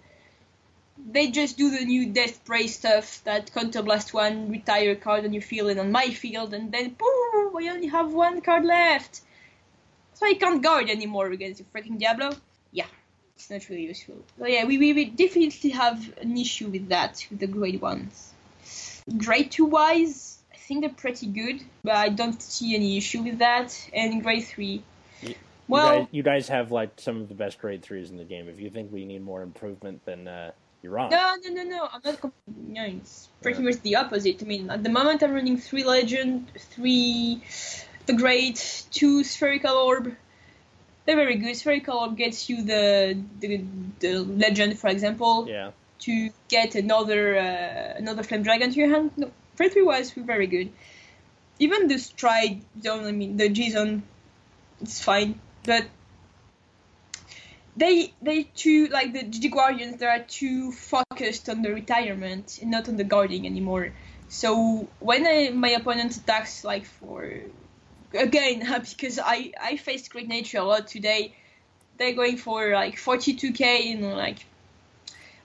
[1.10, 5.42] they just do the new Death Prey stuff that Counterblast 1, retire card on your
[5.42, 9.20] field and on my field, and then boom, I only have one card left.
[10.14, 12.32] So I can't guard anymore against the freaking Diablo.
[12.72, 12.86] Yeah,
[13.36, 14.16] it's not really useful.
[14.38, 18.32] So yeah, we, we, we definitely have an issue with that, with the grade ones.
[19.16, 20.37] Grade 2 wise,
[20.68, 23.74] think they're pretty good, but I don't see any issue with that.
[23.94, 24.82] And grade 3,
[25.22, 25.34] You
[25.66, 28.48] well, guys, you guys have like some of the best grade threes in the game.
[28.48, 30.52] If you think we need more improvement, then uh,
[30.82, 31.10] you're wrong.
[31.10, 31.88] No, no, no, no.
[31.92, 32.20] I'm not.
[32.20, 33.70] Comp- no, it's pretty Yeah.
[33.70, 34.42] much the opposite.
[34.42, 37.42] I mean, at the moment, I'm running three legend, three
[38.06, 40.14] the great, two spherical orb.
[41.04, 41.56] They're very good.
[41.56, 43.64] Spherical orb gets you the the,
[44.00, 49.12] the legend, for example, Yeah, to get another uh, another flame dragon to your hand.
[49.16, 49.30] No,
[49.82, 50.72] wise, we're very good.
[51.58, 54.02] Even the stride zone, I mean, the G zone,
[54.80, 55.84] it's fine, but
[57.78, 62.70] they they too like the GG Guardians they are too focused on the retirement and
[62.70, 63.92] not on the guarding anymore.
[64.28, 67.32] So when I, my opponent attacks like for
[68.12, 71.34] again because I I faced Great Nature a lot today,
[71.96, 74.44] they're going for like 42k and like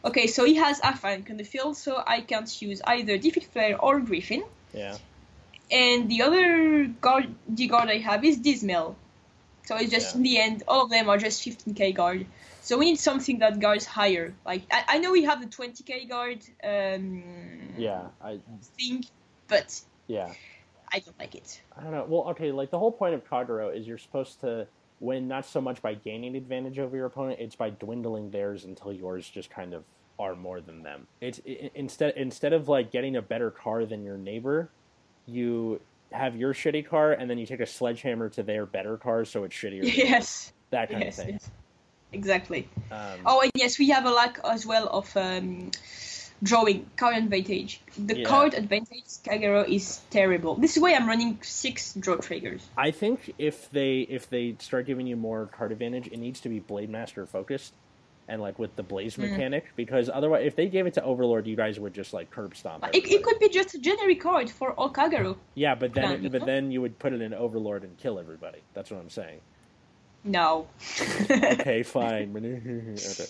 [0.03, 3.79] okay so he has Afank on the field so I can't use either Defeat Flare
[3.79, 4.43] or Griffin
[4.73, 4.97] yeah,
[5.71, 8.95] and the other guard the guard I have is Dismail.
[9.65, 10.17] So it's just Yeah.
[10.17, 12.25] in the end, all of them are just 15k guard.
[12.61, 14.33] So we need something that guards higher.
[14.45, 17.23] Like I, I know we have the 20k guard um,
[17.77, 18.07] yeah.
[18.21, 18.39] I
[18.77, 19.05] think,
[19.47, 20.33] but yeah.
[20.91, 21.61] I don't like it.
[21.75, 22.05] I don't know.
[22.07, 24.67] Well, okay, like the whole point of Kagero is you're supposed to
[25.03, 28.93] win not so much by gaining advantage over your opponent, it's by dwindling theirs until
[28.93, 29.83] yours just kind of
[30.19, 31.07] are more than them.
[31.21, 34.69] It's i instead instead of like getting a better car than your neighbor,
[35.25, 35.81] you
[36.11, 39.43] have your shitty car and then you take a sledgehammer to their better car so
[39.43, 39.83] it's shittier.
[39.95, 41.33] yes, That kind yes, of thing.
[41.33, 41.51] yes.
[42.13, 42.69] exactly.
[42.91, 45.71] Um, Oh, and yes, we have a lack as well of um,
[46.43, 47.81] drawing card advantage.
[47.97, 48.25] The Yeah.
[48.25, 50.55] card advantage Kagero is terrible.
[50.55, 52.61] This is why I'm running six draw triggers.
[52.77, 56.49] I think if they if they start giving you more card advantage, it needs to
[56.49, 57.73] be Blade Master focused,
[58.27, 59.29] and like with the Blaze Mm.
[59.31, 59.65] mechanic.
[59.75, 62.85] Because otherwise, if they gave it to Overlord, you guys would just like curb stomp.
[62.93, 65.37] It, it could be just a generic card for all Kagero.
[65.55, 68.59] Yeah, but then Plan, but then you would put it in Overlord and kill everybody.
[68.73, 69.39] That's what I'm saying.
[70.23, 70.67] No.
[71.29, 72.35] Okay, fine.
[72.35, 73.25] okay.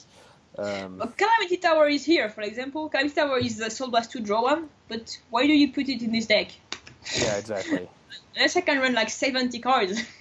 [0.57, 2.89] Um, But Calamity Tower is here, for example.
[2.89, 6.01] Calamity Tower is the Soul Blast 2 draw one, but why do you put it
[6.01, 6.51] in this deck?
[7.17, 7.87] yeah, exactly.
[8.35, 10.01] Unless I can run like 70 cards.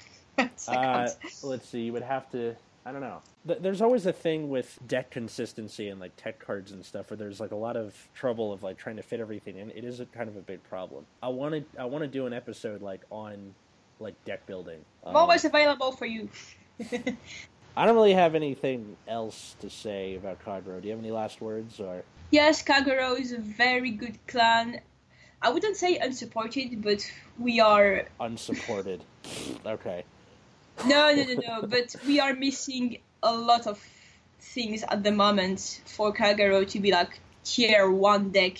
[0.66, 1.10] Uh,
[1.42, 1.82] let's see.
[1.82, 2.56] You would have to.
[2.86, 3.20] I don't know.
[3.44, 7.38] There's always a thing with deck consistency and like tech cards and stuff, where there's
[7.38, 9.70] like a lot of trouble of like trying to fit everything in.
[9.72, 11.04] It is a kind of a big problem.
[11.22, 11.80] I want to.
[11.80, 13.54] I want to do an episode like on
[14.00, 14.80] like deck building.
[15.04, 16.30] I'm Um, always available for you.
[17.76, 20.80] I don't really have anything else to say about Kagero.
[20.80, 22.02] Do you have any last words or?
[22.30, 24.80] yes, Kagero is a very good clan.
[25.40, 29.02] I wouldn't say unsupported, but we are unsupported.
[29.66, 30.04] okay.
[30.86, 31.66] No, no, no, no.
[31.66, 33.80] but we are missing a lot of
[34.40, 38.58] things at the moment for Kagero to be like tier one deck.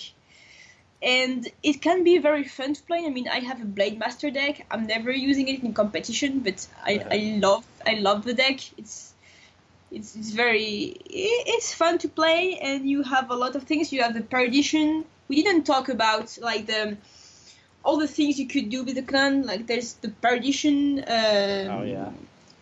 [1.03, 3.05] And it can be very fun to play.
[3.05, 4.65] I mean, I have a Blade Master deck.
[4.71, 7.03] I'm never using it in competition, but I.
[7.11, 8.59] I love I love the deck.
[8.77, 9.13] It's
[9.91, 13.91] it's, it's very it's fun to play, and you have a lot of things.
[13.91, 15.05] You have the Perdition.
[15.27, 16.97] We didn't talk about like the
[17.83, 19.45] all the things you could do with the clan.
[19.45, 20.99] Like there's the Perdition.
[20.99, 22.09] Um, Oh, yeah.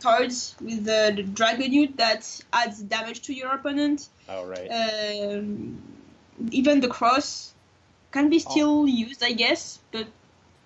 [0.01, 4.09] Cards with the, the Dragon Youth that adds damage to your opponent.
[4.27, 4.67] Oh right.
[4.67, 5.79] Um,
[6.49, 7.53] even the cross
[8.11, 10.07] can be still used, I guess, but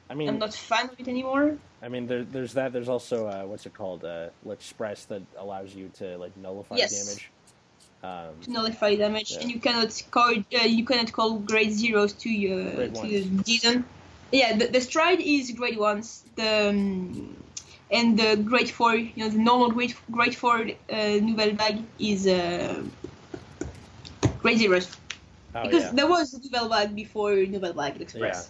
[0.10, 1.58] I mean, I'm not fan of it anymore.
[1.82, 2.74] I mean, there, there's that.
[2.74, 4.04] There's also uh, what's it called?
[4.04, 6.92] Uh, Express that allows you to like nullify Yes.
[6.92, 7.32] damage.
[8.04, 9.42] Um, To nullify damage, Yeah.
[9.42, 13.44] and you cannot call uh, you cannot call grade zeros to your to ones.
[13.46, 13.84] the
[14.32, 16.24] Yeah, the, the stride is grade ones.
[16.36, 17.36] The um,
[17.92, 20.96] and the grade four, you know, the normal grade grade four uh,
[21.28, 22.84] nouvelle vague is uh,
[24.42, 24.88] grade zeros
[25.56, 28.50] oh because yeah, there was nouvelle vague before nouvelle vague express.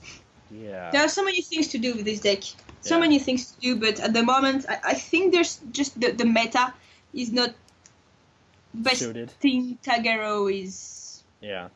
[0.51, 0.91] yeah.
[0.91, 2.43] There are so many things to do with this deck.
[2.81, 3.01] So Yeah.
[3.01, 6.25] many things to do, but at the moment, I, I think there's just the, the
[6.25, 6.73] meta
[7.13, 7.51] is not
[8.73, 9.31] best Suited.
[9.31, 11.23] thing Kagero is.
[11.41, 11.69] Yeah.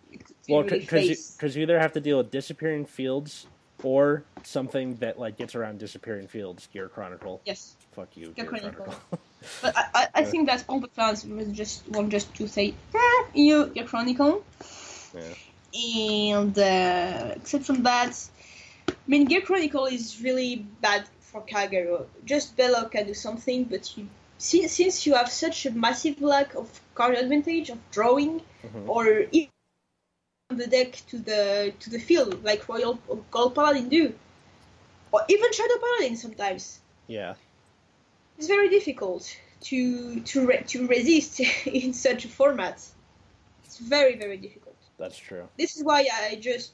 [0.47, 3.47] Well, really because you, you either have to deal with disappearing fields
[3.83, 6.67] or something that like gets around disappearing fields.
[6.73, 7.41] Gear Chronicle.
[7.45, 8.85] yes, Fuck you, Gear Gear, Chronicle.
[8.85, 9.19] Chronicle.
[9.61, 12.73] but I, I, I think that all the clans was just want just to say
[12.95, 14.43] "Ah, you your Chronicle,
[15.13, 15.33] yeah.
[16.35, 18.13] and uh, except from that,
[18.87, 22.05] I mean Gear Chronicle is really bad for Kagero.
[22.25, 24.07] Just Belloc can do something, but you
[24.37, 28.87] since, since you have such a massive lack of card advantage of drawing Mhm.
[28.89, 29.49] or e-
[30.49, 32.95] the deck to the to the field, like Royal
[33.31, 34.13] Gold Paladin do,
[35.11, 36.79] or even Shadow Paladin sometimes.
[37.07, 37.35] Yeah.
[38.37, 39.23] It's very difficult
[39.69, 42.77] to to re- to resist in such a format.
[43.65, 44.68] It's very very difficult.
[44.99, 45.47] That's true.
[45.57, 46.71] This is why I just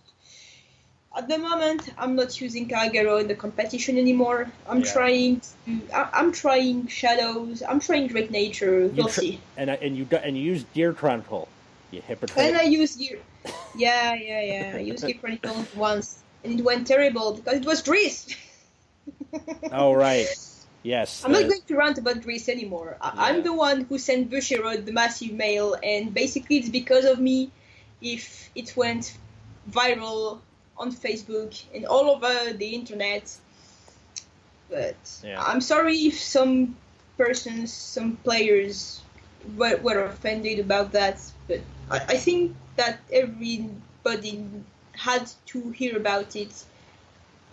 [1.15, 4.51] at the moment I'm not using Kagero in the competition anymore.
[4.67, 4.91] I'm Yeah.
[4.93, 5.49] trying to
[5.93, 7.61] I, I'm trying Shadows.
[7.69, 8.87] I'm trying Great Nature.
[8.87, 9.39] We'll tr- see.
[9.55, 11.47] And I- and you got and you use Gear Chronicle.
[11.91, 12.43] You hypocrite.
[12.45, 13.19] And I use Gear.
[13.77, 14.71] Yeah, yeah, yeah.
[14.77, 18.33] I used Gear Chronicle once, and it went terrible because it was Driss.
[19.71, 20.27] oh right.
[20.81, 21.23] Yes.
[21.25, 22.97] I'm not uh, going to rant about Driss anymore.
[23.01, 23.21] I- Yeah.
[23.25, 27.51] I'm the one who sent Bushiroad the massive mail, and basically it's because of me
[28.01, 29.17] if it went
[29.69, 30.39] viral
[30.77, 33.35] on Facebook and all over the internet.
[34.69, 35.41] But Yeah.
[35.41, 36.75] I'm sorry if some
[37.17, 39.01] persons, some players
[39.55, 44.43] were, were offended about that, but I, I think that everybody
[44.93, 46.63] had to hear about it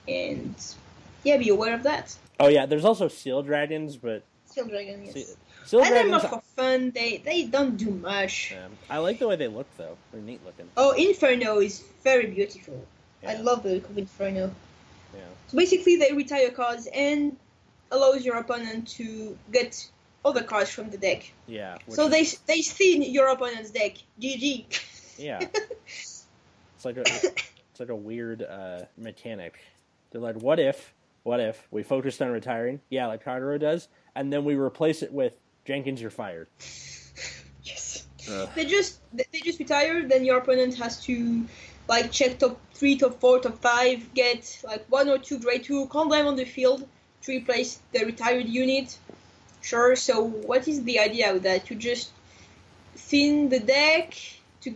[0.08, 0.54] and
[1.22, 2.16] yeah, be aware of that.
[2.40, 2.66] Oh yeah.
[2.66, 5.36] There's also Seal Dragons, but seal Dragon, yes.
[5.64, 6.24] I them Dragons.
[6.24, 6.90] are for fun.
[6.90, 8.54] They they don't do much.
[8.64, 9.96] um, I like the way they look though.
[10.12, 10.68] They're neat looking.
[10.76, 12.84] Oh, Inferno is very beautiful.
[13.26, 14.52] I love the look of Inferno.
[15.14, 15.20] Yeah.
[15.48, 17.36] So basically, they retire cards and
[17.90, 19.88] allows your opponent to get
[20.24, 21.32] other cards from the deck.
[21.46, 21.78] Yeah.
[21.88, 23.94] so is- they they thin your opponent's deck.
[24.20, 24.64] GG.
[25.18, 25.46] Yeah.
[26.76, 29.60] It's like a it's like a weird uh, mechanic.
[30.10, 30.92] They're like, what if,
[31.22, 32.80] what if we focused on retiring?
[32.90, 33.86] Yeah, like Kagero does,
[34.16, 35.32] and then we replace it with
[35.64, 36.48] Jenkins, you're fired.
[37.62, 38.04] yes.
[38.30, 38.48] Ugh.
[38.54, 40.06] They just they just retire.
[40.06, 41.44] Then your opponent has to
[41.88, 45.86] like check top three, top four, top five, get like one or two grade two,
[45.86, 46.86] call them on the field
[47.22, 48.96] to replace the retired unit.
[49.60, 49.94] Sure.
[49.96, 51.70] So what is the idea of that?
[51.70, 52.10] You just
[52.96, 54.14] thin the deck
[54.62, 54.74] to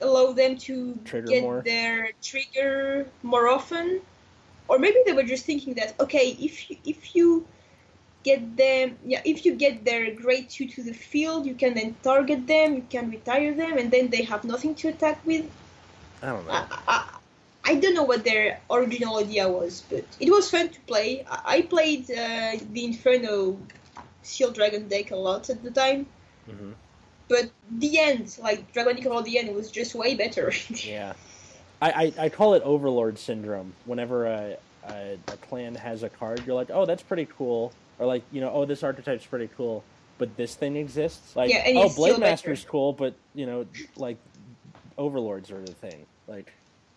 [0.00, 1.62] allow them to Trigger get more.
[1.64, 4.00] their trigger more often,
[4.68, 7.46] or maybe they were just thinking that okay, if you, if you
[8.28, 11.90] get them yeah if you get their grade 2 to the field you can then
[12.02, 15.46] target them you can retire them and then they have nothing to attack with.
[16.22, 16.52] I don't know.
[16.52, 16.64] I,
[16.94, 16.98] I,
[17.70, 21.24] I don't know what their original idea was but it was fun to play.
[21.28, 23.58] I, played uh, the inferno
[24.24, 26.06] shield dragon deck a lot at the time.
[26.50, 26.72] Hmm
[27.28, 30.52] but the end like dragon Eagle the end was just way better.
[30.70, 31.12] Yeah,
[31.80, 33.74] I, I I call it Overlord syndrome.
[33.84, 34.56] Whenever a,
[34.88, 38.40] a a clan has a card, you're like, oh, that's pretty cool, or like, you
[38.40, 39.84] know, oh, this archetype's pretty cool,
[40.18, 41.34] but this thing exists.
[41.36, 42.70] Like, Yeah, oh, Blade Master's better.
[42.70, 44.16] cool, but you know, like,
[44.96, 46.06] Overlords are the thing.
[46.26, 46.52] Like,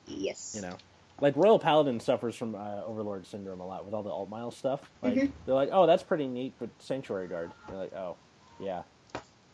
[0.07, 0.75] yes you know
[1.21, 4.81] like royal paladin suffers from uh, overlord syndrome a lot with all the Altmile stuff
[5.03, 5.31] like Mhm.
[5.45, 8.15] they're like oh that's pretty neat but sanctuary guard they're like oh
[8.59, 8.81] yeah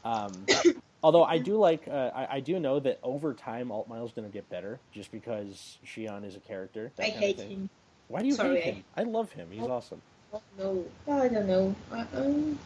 [0.05, 0.31] um,
[1.03, 4.33] although i do like uh, I, I do know that over time Altmile's going to
[4.33, 7.49] get better just because shion is a character that i hate thing.
[7.49, 7.69] him
[8.07, 10.01] why do you Sorry, hate him i love him he's awesome
[10.33, 11.75] Oh, no, I don't know.
[11.91, 12.59] I, um,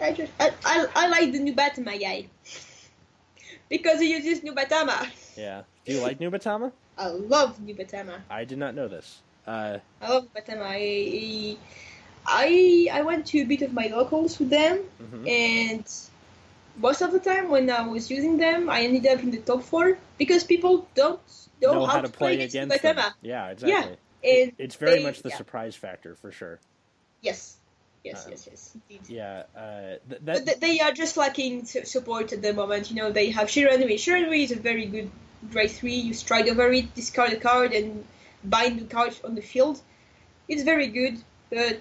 [0.00, 2.26] I just I, I, I like the Nubatama guy
[3.68, 5.06] because he uses Nubatama.
[5.36, 8.20] yeah do you like new nubatama I love Nubatama.
[8.30, 10.62] i did not know this uh, I love Batama.
[10.64, 11.56] I,
[12.26, 15.28] I I went to a bit of my locals with them, mhm.
[15.28, 15.84] and
[16.78, 19.62] most of the time when I was using them, I ended up in the top
[19.62, 21.20] four because people don't
[21.60, 23.12] know, know how to play against them Batama.
[23.20, 25.36] yeah exactly And It- it's very they- much the yeah.
[25.36, 26.60] surprise factor for sure
[27.24, 27.56] yes,
[28.04, 29.02] yes, Um, yes, yes, indeed.
[29.08, 32.90] yeah uh, th- that th- they are just lacking su- support at the moment.
[32.90, 33.96] You know, they have Shiranui.
[34.04, 35.10] Shiranui is a very good
[35.52, 35.94] grade 3.
[36.08, 38.04] You stride over it, discard a card, and
[38.44, 39.80] bind the card on the field.
[40.48, 41.80] It's very good, but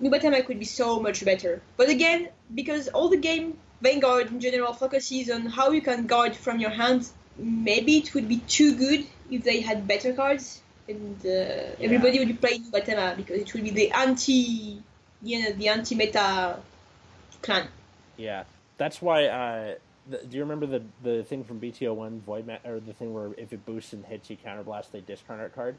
[0.00, 1.62] Nubatama could be so much better.
[1.76, 6.36] But again, because all the game, Vanguard in general, focuses on how you can guard
[6.36, 10.61] from your hand, maybe it would be too good if they had better cards.
[10.88, 14.82] And uh, everybody would play Nubatama because it would be the anti,
[15.22, 16.56] you know, the anti-meta
[17.40, 17.68] clan.
[18.16, 18.44] Yeah,
[18.78, 19.26] that's why.
[19.26, 19.74] Uh,
[20.10, 23.14] the, do you remember the the thing from BTO one Void Ma- or the thing
[23.14, 25.76] where if it boosts and hits, you counterblast, they discard a card?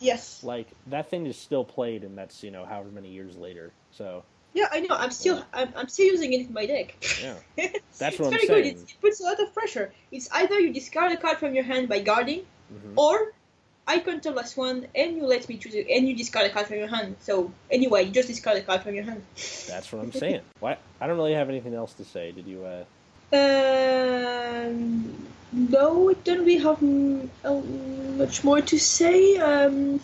[0.00, 0.42] Yes.
[0.42, 3.72] Like that thing is still played, and that's you know however many years later.
[3.90, 4.22] So
[4.54, 4.96] Yeah, I know.
[4.96, 6.94] I'm still I'm, I'm still using it in my deck.
[7.22, 8.46] yeah, That's it's what I'm very good.
[8.46, 8.66] saying.
[8.66, 9.92] It's, it puts a lot of pressure.
[10.10, 13.18] It's either you discard a card from your hand by guarding, hmm or
[13.88, 16.66] I counter last one and you let me choose it, and you discard a card
[16.66, 17.16] from your hand.
[17.20, 19.22] So anyway, you just discard a card from your hand.
[19.66, 20.42] that's what I'm saying.
[20.60, 20.76] Why?
[21.00, 22.32] I don't really have anything else to say.
[22.32, 22.64] Did you?
[22.64, 22.84] uh
[23.32, 26.82] Um, no, don't really have
[28.18, 29.38] much more to say.
[29.38, 30.00] Um,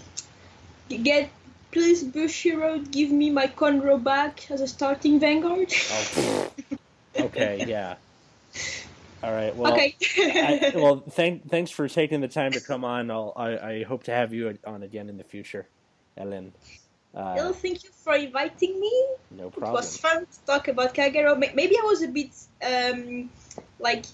[0.89, 1.31] get
[1.75, 5.73] please Bushiroad, give me my Conro back as a starting Vanguard.
[5.91, 6.49] Oh,
[7.19, 7.97] okay, yeah.
[9.25, 9.57] All right.
[9.57, 9.97] Well, okay.
[10.19, 13.11] I, well, thank thanks for taking the time to come on.
[13.11, 15.67] I'll, I I hope to have you on again in the future,
[16.19, 16.53] Ellen.
[17.15, 19.07] Uh, well, thank you for inviting me.
[19.31, 19.73] No problem.
[19.73, 21.39] It was fun to talk about Kagero.
[21.39, 23.31] Maybe I was a bit um,
[23.79, 24.05] like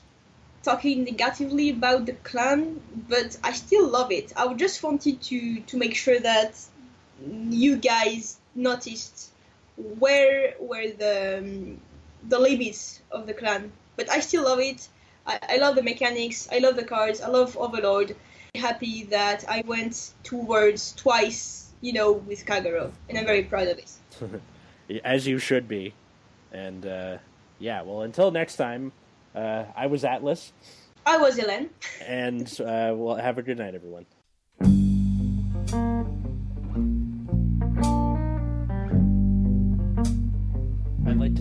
[0.62, 4.32] talking negatively about the clan, but I still love it.
[4.36, 6.54] I just wanted to to make sure that
[7.48, 9.30] you guys noticed
[9.76, 11.80] where were the um,
[12.28, 13.72] the limits of the clan.
[13.96, 14.88] But I still love it.
[15.26, 16.48] I, I love the mechanics.
[16.50, 17.20] I love the cards.
[17.20, 18.16] I love Overlord.
[18.54, 23.68] I'm happy that I went towards twice, you know, with Kagero, and I'm very proud
[23.68, 25.00] of it.
[25.04, 25.94] As you should be.
[26.52, 27.18] And uh,
[27.58, 28.92] yeah, well, until next time,
[29.34, 30.52] uh, I was Atlas.
[31.06, 31.70] I was Ellen.
[32.04, 34.06] and uh, well, have a good night, everyone.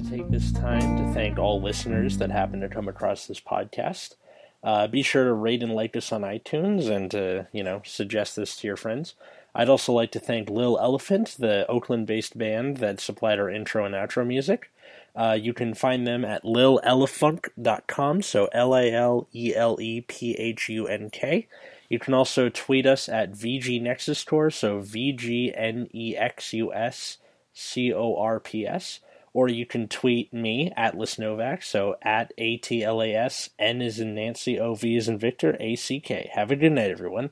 [0.09, 4.15] Take this time to thank all listeners that happen to come across this podcast.
[4.63, 8.35] Uh, be sure to rate and like us on iTunes and to, you know, suggest
[8.35, 9.13] this to your friends.
[9.53, 13.85] I'd also like to thank Lil Elephant, the Oakland based band that supplied our intro
[13.85, 14.71] and outro music.
[15.15, 20.33] Uh, you can find them at lilelephunk.com, so L A L E L E P
[20.33, 21.47] H U N K.
[21.87, 26.51] You can also tweet us at VG Nexus Corps, so V G N E X
[26.53, 27.17] U S
[27.53, 29.01] C O R P S.
[29.39, 33.81] Or you can tweet me, Atlas Novack, so at A T L A S, N
[33.81, 36.29] is in Nancy, O V is in Victor, A C K.
[36.33, 37.29] Have a good night, everyone.